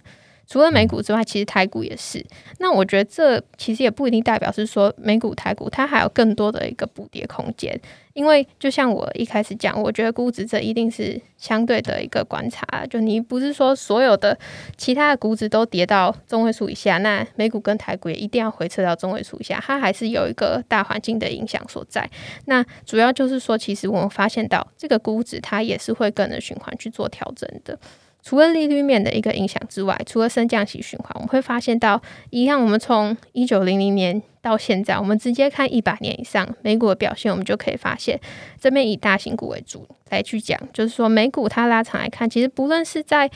[0.49, 2.25] 除了美股之外，其实台股也是。
[2.57, 7.79] 那我觉得这其实也不一定代表是说美股、台股它还有更多的一个补跌空间。
[8.13, 12.65] 因为就像我一开始讲，我觉得估值这一定是相对的一个观察。
[12.89, 14.37] 就你不是说所有的
[14.75, 22.09] 其他的估值都跌到中位数以下，那美股跟台股也一定要回撤到中位数以下，它还是有一个大环境的影响所在。
[22.45, 27.77] 那主要就是说，其实我们发现到这个估值它也是会跟着循环去做调整的。
[28.21, 38.19] 除了利率面的一个影响之外，除了升降息循环，我们会发现到一样，我们从一九零零年到现在，我们直接看一百年以上美股的表现，我们就可以发现，
[38.59, 43.29] 这边以大型股为主来去讲，就是说美股它拉长来看，其实不论是在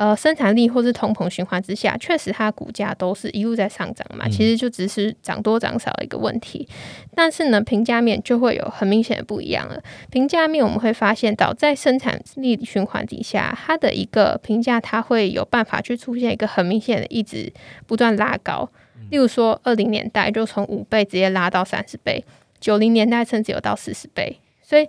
[0.00, 4.26] 呃，生产力或是通膨循环之下，确实它股价都是一路在上涨嘛。
[4.30, 6.66] 其实就只是涨多涨少的一个问题。
[7.14, 9.78] 但是呢，评价面就会有很明显的不一样了。
[10.10, 17.52] 评价面我们会发现到，在生产力循环底下，它的一个评价它会有办法去出现一个很明显的一直
[17.86, 18.66] 不断拉高。
[19.10, 22.24] 例如说，二零年代就从五倍直接拉到三十倍，
[22.58, 24.40] 九零年代甚至有到四十倍。
[24.62, 24.88] 所以，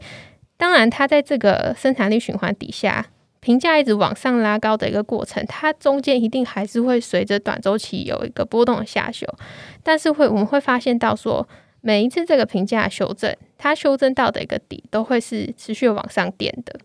[0.55, 3.07] 当然它在这个生产力循环底下。
[3.41, 9.27] 评价一直往上拉高的一个过程，它中间一定还是会随着短周期有一个波动的下修，
[9.83, 11.47] 但是会我们会发现到说，
[11.81, 16.79] 每一次这个评价修正，它修正到的一个底都会是持续往上垫的。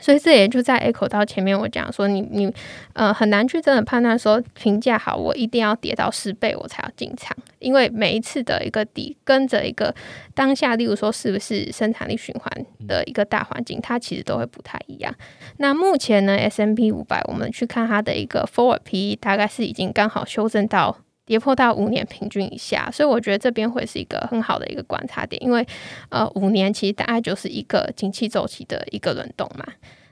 [0.00, 2.52] 所以这也就在 echo 到前面我讲说，你你
[2.92, 9.94] 呃很难去真的判断说评价好，我一定要跌到十倍我才要进场，因为每一次的一个底跟着一个
[10.34, 15.14] 当下，例如说是不是生产力循环的一个大环境，它其实都会不太一样。
[15.58, 20.98] 那目前呢，S M P 五百，我们去看它的一个 forward P，大概是已经刚好修正到。
[21.28, 25.64] 跌破到五年平均以下，所以我觉得这边会是一个很好的一个观察点，因为
[26.08, 29.66] 呃五年其实大概就是一个景气周期的一个轮动嘛。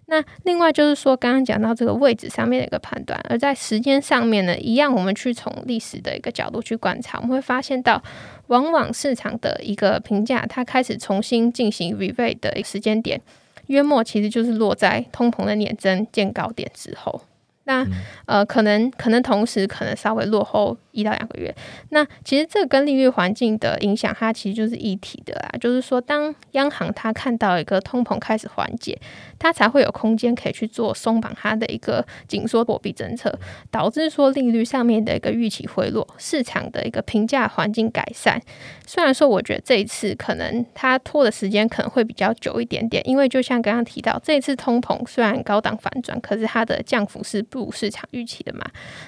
[0.08, 8.00] 那另外就是说，刚刚讲到这个位置上面的一个判断，而在时间上面呢，一样我们去从历史的一个角度去观察，我们会发现到，
[8.48, 13.20] 往往市场的一个评价，它开始重新进行 review 的一个时间点，
[13.68, 17.22] 约莫其实就是落在通膨的年增见高点之后。
[17.64, 17.84] 那
[18.26, 21.54] 呃，可能可能同时可能稍微落后一到两个月。
[21.90, 25.50] 那其实这跟利率环境的影响，它其实就是一体的啦。
[25.60, 28.98] 就是说，当央行它看到一个通膨开始缓解，
[29.38, 33.38] 它才会有空间可以去做松绑它的一个紧缩货币政策，
[33.70, 38.40] 导致说利率上面的一个预期回落，市场的一个评价环境改善。
[38.86, 48.64] 虽然说，我觉得这一次可能它拖的时间可能会比较久一点点，因为就像刚刚提到，这一次通膨虽然高档反转，可是它的降幅是不如市场预期的嘛。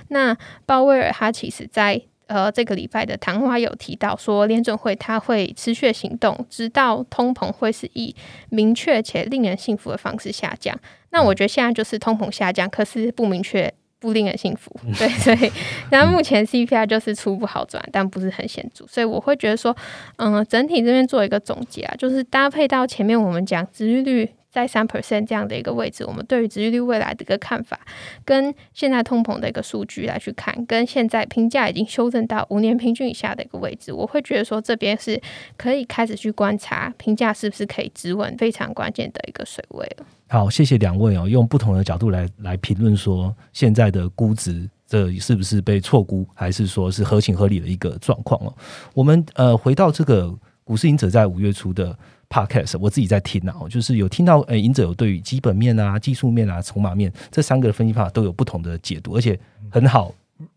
[0.08, 0.36] 那
[0.66, 8.12] 鲍威尔他其实在呃这个礼拜的谈话有提到说，联准会它会持续行动，直到通膨会是以
[8.50, 10.76] 明确且令人信服的方式下降。
[11.10, 13.72] 那我觉得现在就是通膨下降，可是不明确。
[14.00, 15.50] 不令人幸福， 对，所以，
[15.90, 19.76] 然后目前 CPI 就是初步好转，但不是很显著，所以我会觉得说，
[20.18, 24.30] 嗯，整体这边做一个总结啊，就是搭配到前面我们讲殖利率。
[24.58, 27.78] 在三 percent 这样的一个位置，我们对于殖利率未来的一个看法，
[28.24, 35.20] 跟现在通膨的一个数据来去看，跟现在评价已经修正到五年平均以下的一个位置，我会觉得说这边是
[35.56, 40.04] 可以开始去观察评价是不是可以止稳，非常关键的一个水位了。
[40.28, 48.52] 好，谢谢两位哦，用不同的角度来来评论说现在的估值这是不是被错估，还是说是合情合理的一个状况哦？
[48.92, 50.34] 我们呃回到这个
[50.68, 51.96] 股市赢者在五月初的。
[52.30, 59.40] Podcast 我自己在听啊，就是有听到诶，赢者有对于基本面啊、技术面啊、筹码面这三个分析方法都有不同的解读，而且
[59.70, 60.14] 很好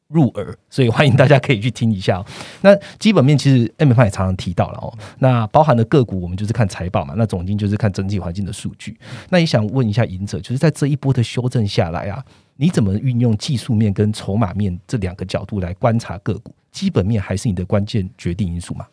[0.09, 2.22] 入耳，所以欢迎大家可以去听一下。
[2.59, 8.99] 那基本面其实 M 方也常常提到了哦，那包含的个股我们就是看财报嘛，那总经就是看整体环境的数据。
[9.30, 12.22] 那也想问一下赢者，就是在这一波的修正下来啊，
[12.57, 16.53] 你怎么运用技术面跟筹码面这两个角度来观察个股？
[16.70, 18.86] 基本面还是你的关键决定因素吗？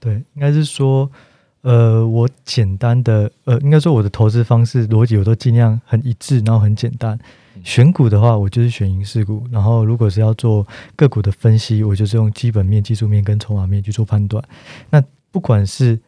[0.00, 1.10] 对，应该是说。
[1.62, 7.18] 呃，我简单的，呃，应该说我的投资方式逻辑我都尽量很一致，然后很简单。
[7.64, 9.44] 选股的话，我就是选银势股。
[9.50, 14.40] 然后，如果是要做个股的分析，我就是用基本面、技术面跟筹码面去做判断。
[14.90, 15.98] 那不管是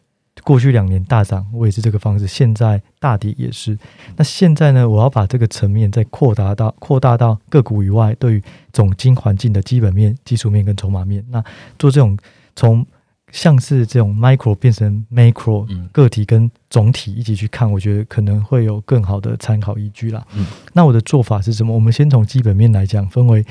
[0.44, 3.76] 过去两年大涨，我也是这个方式；现在大跌也是。
[4.16, 11.42] 那现在呢，我要把这个层面再扩大到扩大到个股以外，对于总经环境的基本面、技术面跟筹码面，那
[11.80, 12.16] 做这种
[12.54, 12.86] 从。
[13.30, 20.26] 像是这种 micro 变成 macro 个体跟总体一起去看，我觉得可能会有更好的参考依据啦。
[20.72, 21.74] 那我的做法是什么？
[21.74, 23.44] 我们先从基本面来讲，分为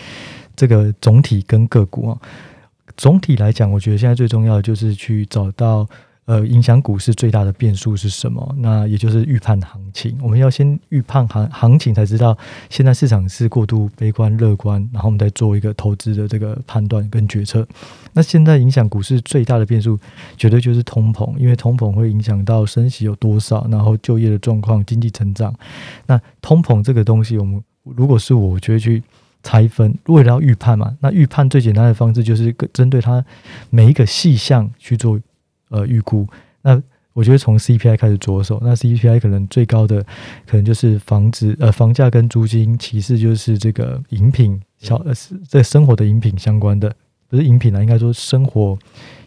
[0.56, 2.18] 这个总体跟个股啊。
[2.96, 5.88] 总体来讲，我觉得现在最重要的就是去找到。
[6.28, 8.54] 呃，影响股市最大的变数是什么？
[8.58, 10.18] 那也就是预判行情。
[10.22, 12.38] 我们要先预判行行情，才知道
[12.70, 17.66] 现在市场是过度悲观、乐观，然后我们再做一个投资的这个判断跟决策。
[18.12, 19.98] 那现在影响股市最大的变数，
[20.36, 25.56] 绝对就是通膨，因为通膨会影响到升息有多少，然后就业的状况、经济成长。
[26.08, 29.02] 那通膨这个东西，我们如果是我，我就会去
[29.44, 30.98] 拆分，为了要预判嘛。
[31.00, 33.24] 那预判最简单的方式就是针对它
[33.70, 35.18] 每一个细项去做。
[35.70, 36.28] 呃，预估。
[36.62, 36.82] 那
[37.14, 40.04] 我觉得从 CPI 开始着手，那 CPI 可能最高的
[40.46, 46.94] 可能就是房子呃房价跟租金，其次就是这个饮品小呃是在生活的饮品相关的，
[47.28, 48.78] 不是饮品啦，应该说生活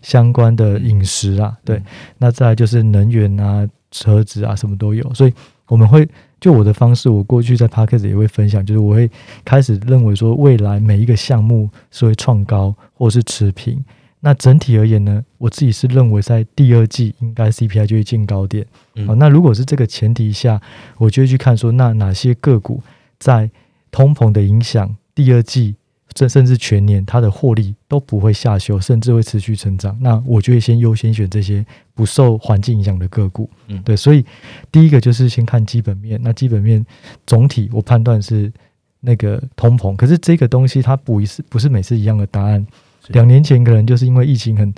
[0.03, 1.83] 相关的饮食啊，对，
[2.19, 5.35] 那再来就是能源啊、车子啊，什么都有，所以
[5.67, 6.09] 我们会
[6.41, 9.11] 就我的方式，我过去在 p a r k e s 也会分享，就是我会
[9.45, 13.85] 开始认为说，未来每一个项目是会创高或是持平。
[14.23, 18.67] 那整体而言呢，我自己是认为在第二季应该 CPI 就会见高点。
[19.07, 20.61] 好，那如果是这个前提下，
[20.99, 22.83] 我就会去看说，那哪些个股
[23.19, 23.51] 在
[23.91, 25.75] 通膨的影响，第二季
[26.15, 29.97] 甚甚至全年它的获利都不会下修，甚至会持续成长。
[30.01, 31.65] 那我就会先优先选这些
[31.95, 33.49] 不受环境影响的个股。
[33.69, 34.23] 嗯，对，所以
[34.71, 36.21] 第一个就是先看基本面。
[36.23, 36.85] 那基本面
[37.27, 38.53] 总体我判断是
[39.01, 42.67] 那个通膨，可是这个东西它不一次不是每次一样的答案。
[43.09, 44.75] 两年前可能就是因为疫情很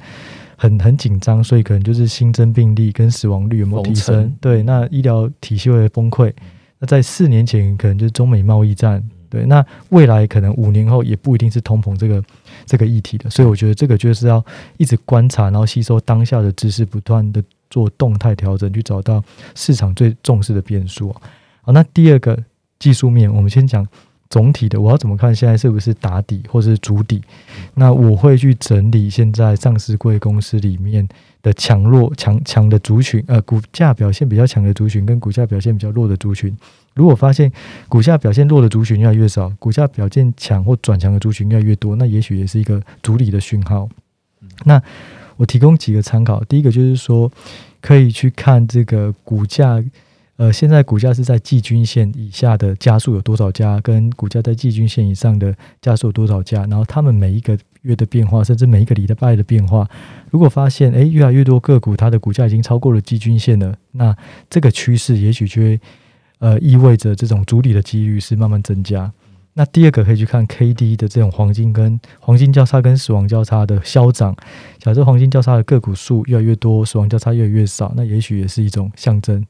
[0.57, 4.35] 很很紧张，所以可能就是新增病例跟死亡率有没有提升？
[4.41, 6.33] 对，那医疗体系会崩溃。
[6.79, 12.23] 那在四年前可能就是中美贸易战，对，那未来可能五年后也不一定是通膨这个
[12.65, 13.29] 这个议题的。
[13.29, 14.45] 所以我觉得这个就是要
[14.79, 19.23] 一直观察，然后吸收当下的知识，不断的做动态调整，去找到
[19.55, 21.13] 市场最重视的变数。
[21.63, 22.39] 好，那第二个
[22.79, 23.87] 技术面，我们先讲。
[24.33, 25.37] 总体的，我要怎么看？
[25.37, 27.21] 现在是不是打底或者是主底？
[27.75, 31.07] 那我会去整理现在上市贵公司里面
[31.43, 36.57] 的强弱、强强的族群，呃，股价表现比较强的族群跟股价表现比较弱的族群。
[36.95, 37.53] 如果发现
[37.91, 43.87] 股价表现弱的族群越来越少，股价表现强或转强的族群越来越多，那也许也是一个主理的讯号。
[44.65, 44.81] 那
[45.37, 47.31] 我提供几个参考，第一个就是说，
[47.83, 49.85] 可以去看这个股价。
[50.37, 59.89] 呃，现在股价是在季均线以下的加速有多少家，跟股价在季均线以上的加速有多少家，然后他们每一个月的变化，甚至每一个礼拜的变化，
[60.31, 64.17] 如果发现诶越来越多个股它的股价已经超过了季均线了，那
[64.49, 65.81] 这个趋势也许就会
[66.39, 69.13] 呃意味着这种主理的几率是慢慢增加。
[69.55, 74.35] 那第二个可以去看 K D 的这种黄金跟黄金交叉跟死亡交叉的消长。
[74.79, 79.45] 假设黄金交叉的个股数越来越多，死亡交叉越来越少，那也许也是一种象征。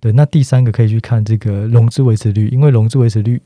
[0.00, 3.40] 对，那第三个可以去看这个融资维持率，因为融资维持率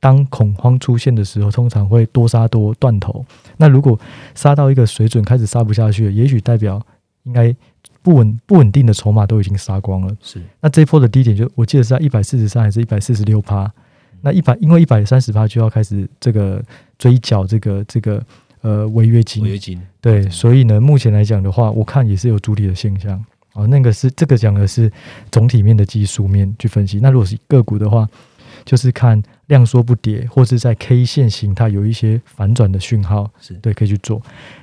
[0.00, 3.24] 当恐慌出现的时候，通常会多杀多断头。
[3.56, 3.98] 那如果
[4.34, 6.80] 杀到一个水准开始杀不下去了，也许代表
[7.24, 7.54] 应该
[8.00, 10.16] 不稳不稳定的筹码都已经杀光了。
[10.22, 13.70] 是，那这一波的低点就我记得是在一百四十三还是一百四十六趴。
[14.20, 16.60] 那一百，因为一百三十趴就要开始这个
[16.98, 18.20] 追缴这个这个
[18.62, 23.24] 呃违约金，违约金对，所以呢，目前来讲的话，我看也是有主体的现象
[23.58, 23.66] 啊。
[23.66, 24.90] 那个是这个讲的是
[25.30, 26.98] 总体面的技术面去分析。
[27.00, 28.08] 那如果是个股的话，
[28.64, 34.20] 就是看量缩不跌，或是在 K 线形态有一些反转的讯号，是对可以去做。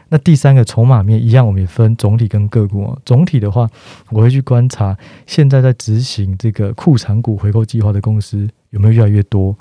[0.09, 3.01] 那第三个筹码面一样，我们也分总体跟个股哦。
[3.05, 3.67] 总体的话，
[4.09, 8.47] 我会去观察现在在执行这个库藏股回购计划的公司。
[8.71, 9.55] 有没有越来越多？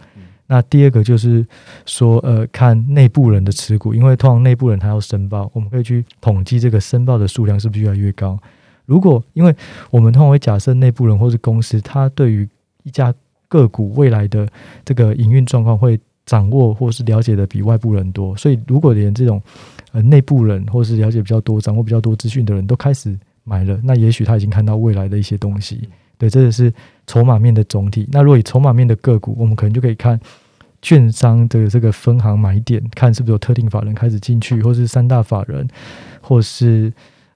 [0.47, 1.47] 那第二个就是
[1.87, 8.39] 说，呃，看内部人的持股，因为通常内部人他要申报，我们可以去统计这个申报的数量是不是越来越高。
[8.87, 9.55] 如果因为
[9.91, 12.49] 我们通常会假设内部人或是公司，他对于
[12.83, 13.13] 一家
[13.49, 14.49] 个股未来的
[14.85, 19.41] 这个营运状况会掌握或是了解的比外部人多，所以如果连这种
[19.93, 25.89] 呃内部人或是了解比较多、掌握比较多资讯的人都开始买了，那也许他已经看到未来的一些东西。
[26.17, 26.73] 对，这个是
[27.07, 28.09] 筹码面的总体。
[28.11, 30.19] 那如果以筹码面的个股，我们可能就可以看
[30.81, 35.69] 券商的这个分行买点，看是不是有特定法人开始进去，或是三大法人，
[36.21, 36.93] 或是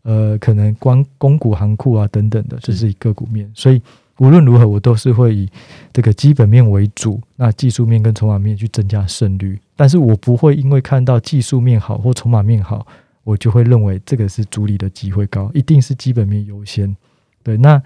[0.09, 3.51] 呃可能光公股行库啊等等的，这是一个股面。
[3.55, 3.83] 所以
[4.17, 5.47] 无论如何，我都是会以
[5.93, 9.61] 这个基本面为主，那技术面跟筹码面去增加胜率。
[9.77, 12.87] 但是我不会因为看到技术面好或筹码面好，
[13.25, 16.97] 我就会认为这个是主力的机会高，一定是基本面优先。
[17.43, 17.83] 对，那。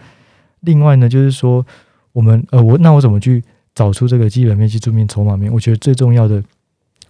[0.65, 1.67] 另外呢，就是说，
[2.13, 3.43] 我们呃，我那我怎么去
[3.75, 5.53] 找出这个基本面、技术面、筹码面？
[5.53, 6.41] 我觉得最重要的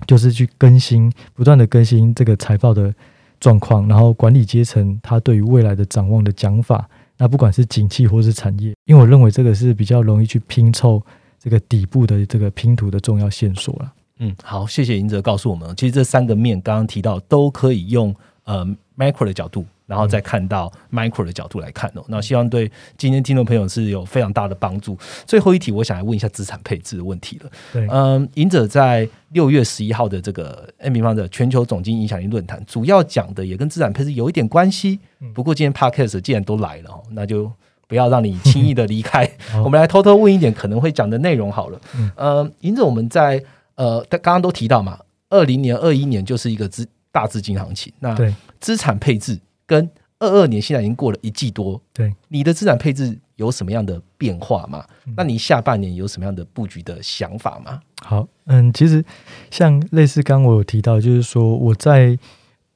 [0.07, 2.95] 就是去更新，不断的更新这个财报的
[3.43, 6.89] 状况，然后管理阶层他对于未来的展望的讲法，
[7.19, 11.03] 那不管是景气或是产业，因为我认为这个是比较容易去拼凑
[11.41, 13.93] 这个底部的这个拼图的重要线索了。
[14.21, 18.15] 嗯，好，谢谢银哲告诉我们，其实这三个面刚刚提到都可以用
[18.45, 18.65] 呃
[18.97, 19.67] macro 的角度。
[19.93, 24.97] 然后再看到 micro 的角度来看哦，那希望对今天听众朋友是有非常大的帮助。
[25.27, 27.51] 最后一题，我想来问一下资产配置的问题了。
[27.75, 34.99] 对，嗯，赢者在六月十一号的这个 N 平方的全球总经影响力论坛，主要讲的也跟资产配置有一点关系。
[35.35, 37.53] 不过今天 Podcast 既然都来了，那就
[37.87, 39.31] 不要让你轻易的离开。
[39.63, 41.79] 我们来偷偷问一点可能会讲的内容好了。
[42.17, 47.93] 嗯，赢者我们在呃，刚刚都提到嘛，二零年、二一年就是一个资大资金行情。
[48.01, 48.17] 那
[48.59, 49.39] 资产配置。
[49.73, 54.85] 跟二二年现在已经过了一季多，对你的资产配置有什么样的变化吗？
[55.17, 57.81] 那你下半年有什么样的布局的想法吗？
[58.03, 59.05] 好，嗯，其实
[59.51, 62.19] 像类似刚我有提到，就是说我在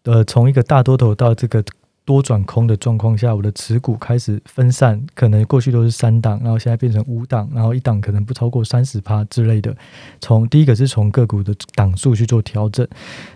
[0.04, 1.62] 呃从一个大多头到这个。
[2.06, 9.76] 多转空的状况下，我的持股开始分散，可能过去都是三档，然后现在变成五档，然后一档可能不超过三十趴之类的。
[10.20, 12.86] 从第一个是从个股的档数去做调整，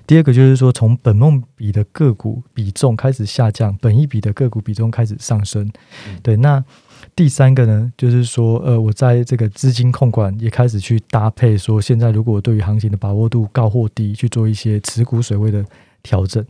[0.07, 5.69] 第二个就是说从本梦比的个股比重开始下降，本一比的个股比重开始上升。
[6.23, 6.65] 对，那
[7.17, 15.65] 第三个呢，就是说呃，我在这个资金控管也开始去搭配，说现在如果对于行情的把握度高或低，去做一些持股水位的。
[16.03, 16.45] 调整，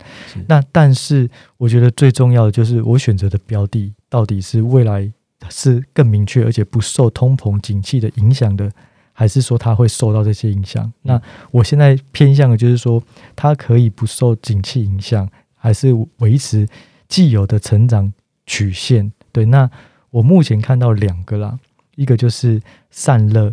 [0.48, 5.11] 那但是我觉得最重要的就是我选择的标的到底是未来
[5.48, 8.70] 是更明确而且不受通膨景气的影响的，
[9.12, 10.92] 还是说它会受到这些影响？
[11.03, 11.20] 那
[11.51, 13.03] 我现在偏向的就是说
[13.34, 16.68] 它可以不受景气影响，还是维持
[17.09, 18.12] 既有的成长
[18.46, 19.12] 曲线？
[19.32, 19.70] 对，那
[20.11, 21.59] 我目前看到两个啦，
[21.96, 23.53] 一个就是散热，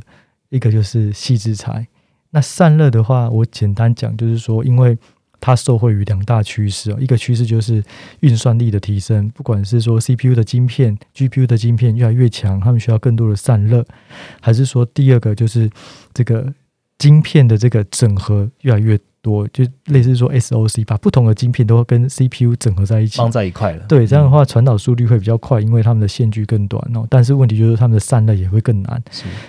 [0.50, 1.88] 一个就是细制材。
[2.32, 4.98] 那散热的话，我简单讲就是说，因为
[5.40, 7.84] 它受惠于两大趋势哦，一个趋势就是
[8.22, 13.86] 运算力的提升，不管是说 CPU 的晶片、GPU 的晶片越来越强，他们需要更多的散热，
[14.42, 15.70] 还是说第二个就是
[16.14, 16.54] 这个
[16.98, 23.86] 晶片的这个整合越来越多，就类似说 SOC 把不同的晶片都跟 CPU 整合在一起，放在一块了。
[23.88, 27.06] 对，这样的话传导速率会比较快，因为他们的线距更短哦。
[27.10, 29.02] 但是问题就是他们的散热也会更难，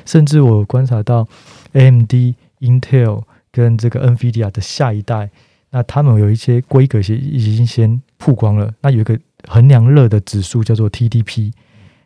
[0.04, 1.26] 甚至我观察到
[1.72, 2.12] AMD、
[2.60, 5.30] Intel 跟这个 NVIDIA 的下一代。
[5.70, 8.72] 那他们有一些规格先已经先曝光了。
[8.80, 11.52] 那有一个衡量热的指数叫做 TDP。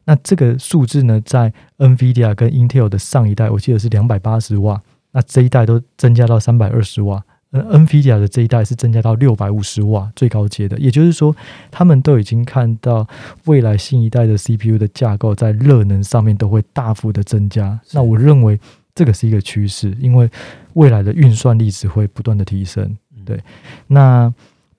[0.05, 4.83] 那这个数字呢，在 NVIDIA 跟 Intel 的上一代，我记得是两百八十瓦。
[5.13, 11.37] 那这一代都增加到三百二十瓦，NVIDIA 的这一代是增加到六百五十瓦最高阶的，也就是说，
[11.71, 13.07] 他们都已经看到
[13.45, 17.79] 未来新一代的 CPU 的架构在热能上面都会大幅的增加。
[17.93, 18.59] 那我认为
[18.95, 20.29] 这个是一个趋势，因为
[20.73, 22.97] 未来的运算力只会不断的提升。
[23.25, 23.41] 对，
[23.89, 24.33] 那。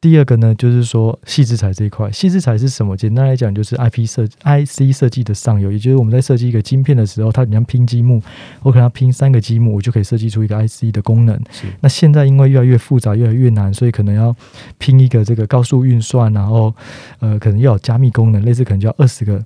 [0.03, 2.97] 第二个呢，就是说细制材这一块，细制材是什么？
[2.97, 8.21] 简单来讲，就是 I P 设 I C 设计的上游，也就是我们在设计一个晶片的时候，它你要拼积木，
[8.63, 11.41] 我可能要拼三个积木，我就可以设计出一个 I C 的功能。
[11.79, 14.35] 那现在因为越来越复杂，越来越难，所以可能要
[14.77, 16.75] 拼一个这个高速运算，然后
[17.19, 19.41] 呃，可能要有加密功能，类似可能就要二十个。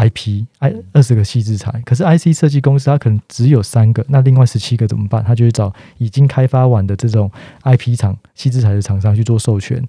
[0.00, 5.22] I P I 二十个细制材，可是 I C 设计公司它可能只有三个，那另外十七个怎么办？
[5.22, 7.30] 他就会找已经开发完的这种
[7.60, 9.86] I P 厂细制材的厂商去做授权。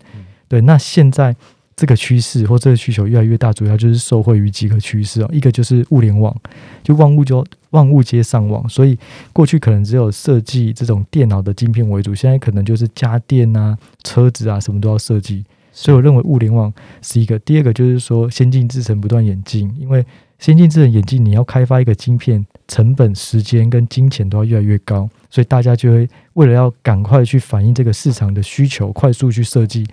[0.50, 1.34] 对，那现在
[1.78, 5.30] 这个趋势或这个需求越来越大，主要就是受惠于几个趋势哦。
[5.32, 6.36] 一个就是物联网，
[6.84, 9.00] 就万物就万物皆上网，所以
[9.32, 15.46] 过去可能只有设计这种电脑的晶片为主，现在可能就是家电啊、车子啊什么都要设计。
[15.82, 16.72] 所以我认为物联网
[17.02, 20.06] 是一个，第二个就是说先进制程不断演进，因为
[20.38, 29.84] 先进制程演进，你要开发一个晶片，成本、时间跟金钱都要越来越高，所以大家就会为了要赶快去反映这个市场的需求，快速去设计，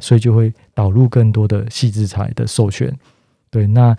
[0.00, 2.92] 所以就会导入更多的细制材的授权。
[3.48, 3.96] 对，那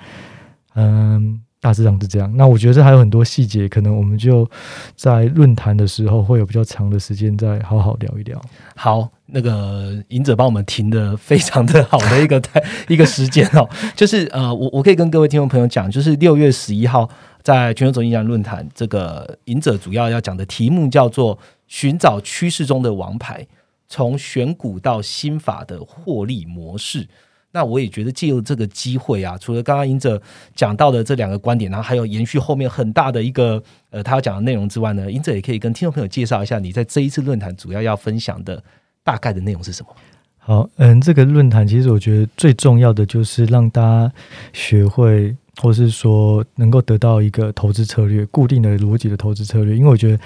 [0.73, 1.39] 嗯。
[1.67, 4.49] 大致上是这样，那我觉得这还有很多细节，可能我们就
[4.95, 8.41] 在论坛的时候会有比较长的时间再好好聊一聊。
[8.73, 12.41] 好，那个赢者帮我们停的非常的好的一个
[12.87, 17.09] 一个时间哦，就是呃，我我可以跟各位听众朋友讲，就是六月十一号
[17.43, 21.37] 在全球总演讲论坛，这个赢者主要要讲的题目叫做
[21.67, 23.45] “寻找趋势中的王牌，
[23.89, 27.09] 从选股到新法的获利模式”。
[27.53, 30.21] 那我也觉得借由这个机会啊，除了刚刚赢者
[30.53, 38.61] 讲到的这两个观点，然后还有延续后面很大的一个呃他要讲的内容之外呢，赢者也可以跟听众朋友介绍一下你在这一次论坛主要要分享的
[39.03, 39.89] 大概的内容是什么。
[40.37, 44.11] 好，嗯，这个论坛其实我觉得最重要的就是让大家
[44.53, 50.19] 学会，或是说能够得到一个投资策略，固定的逻辑的投资策略，因为我觉得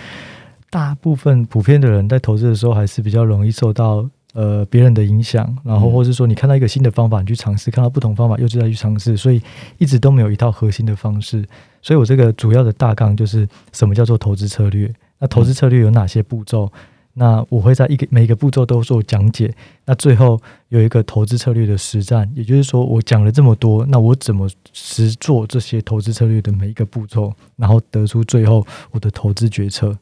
[0.69, 4.09] 大部分普遍的人在投资的时候还是比较容易受到。
[4.33, 9.41] 呃，别人的影响，然后或是说你看到一个新的方法，你去尝试；看到不同方法，又再去尝试，所以
[9.77, 11.45] 一直都没有一套核心的方式。
[11.81, 14.93] 所以我这个主要的大纲就是什么叫做投资策略？
[15.19, 16.71] 那投资策略有哪些步骤？
[17.13, 19.53] 那我会在一个每一个步骤都做讲解。
[19.85, 29.97] 那最后有一个投资策略的实战，也就是说我讲了这么多，那我怎么实做这些投资策略的每一个步骤，然后得出最后我的投资决策。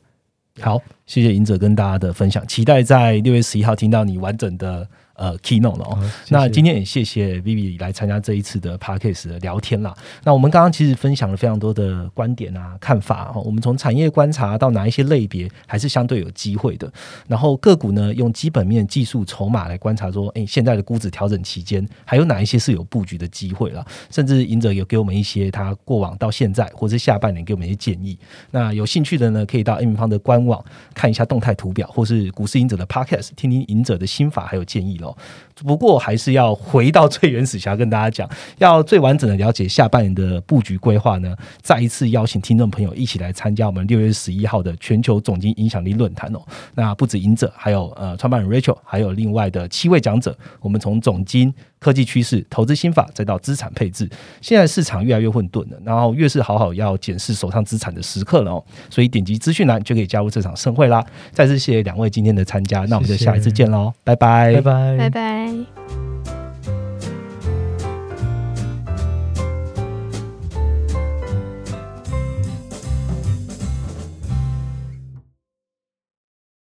[0.62, 4.88] 好，谢谢赢者跟大家的分享，期待在六月十一号听到你完整的。
[5.20, 6.12] 呃，keynote 了哦。
[6.30, 9.94] 那今天也谢谢 Vivi 来参加这一次的 Parkes 的聊天啦。
[10.24, 13.42] 那我们刚刚其实分享了非常多的观点啊、看法哦。
[13.42, 16.90] 我们从产业观察到哪一些类别还是相对有机会的。
[17.28, 23.86] 然后个股呢，用基本面、技术、筹码来观察，说，哎，现在的估值调整期间还有哪一些是有布局的机会了？
[24.10, 28.18] 甚至赢者有给我们一些他过往到现在或是下半年给我们一些建议。
[28.52, 30.64] 那有兴趣的呢，可以到 M 方的官网
[30.94, 35.09] 看一下动态图表，或是股市赢者的 Parkes 听听赢者的心法还有建议喽。
[35.10, 35.18] meal
[35.64, 41.36] 不过还是要回到最原始，想要跟大家讲，要最完整的了解下半年的布局规划呢。
[41.62, 46.40] 再一次邀请听众朋友一起来参加我们六月十一号的全球总经影响力论坛哦。
[46.76, 50.36] 那不止赢者，还有呃创办人 Rachel，还有另外的七位讲者。
[50.62, 54.10] 我们从总经、科技趋势、投资心法，再到资产配置。
[54.42, 58.64] 现在市场越来越混沌了，然后越是好好要检视手上资产的时刻了哦。
[58.90, 61.06] 所以点击资讯栏就可以加入这场盛会啦。
[61.32, 65.49] 再次谢谢两位今天的参加，那我们就下一次见喽，拜拜，拜拜，拜拜。
[65.50, 66.09] ได้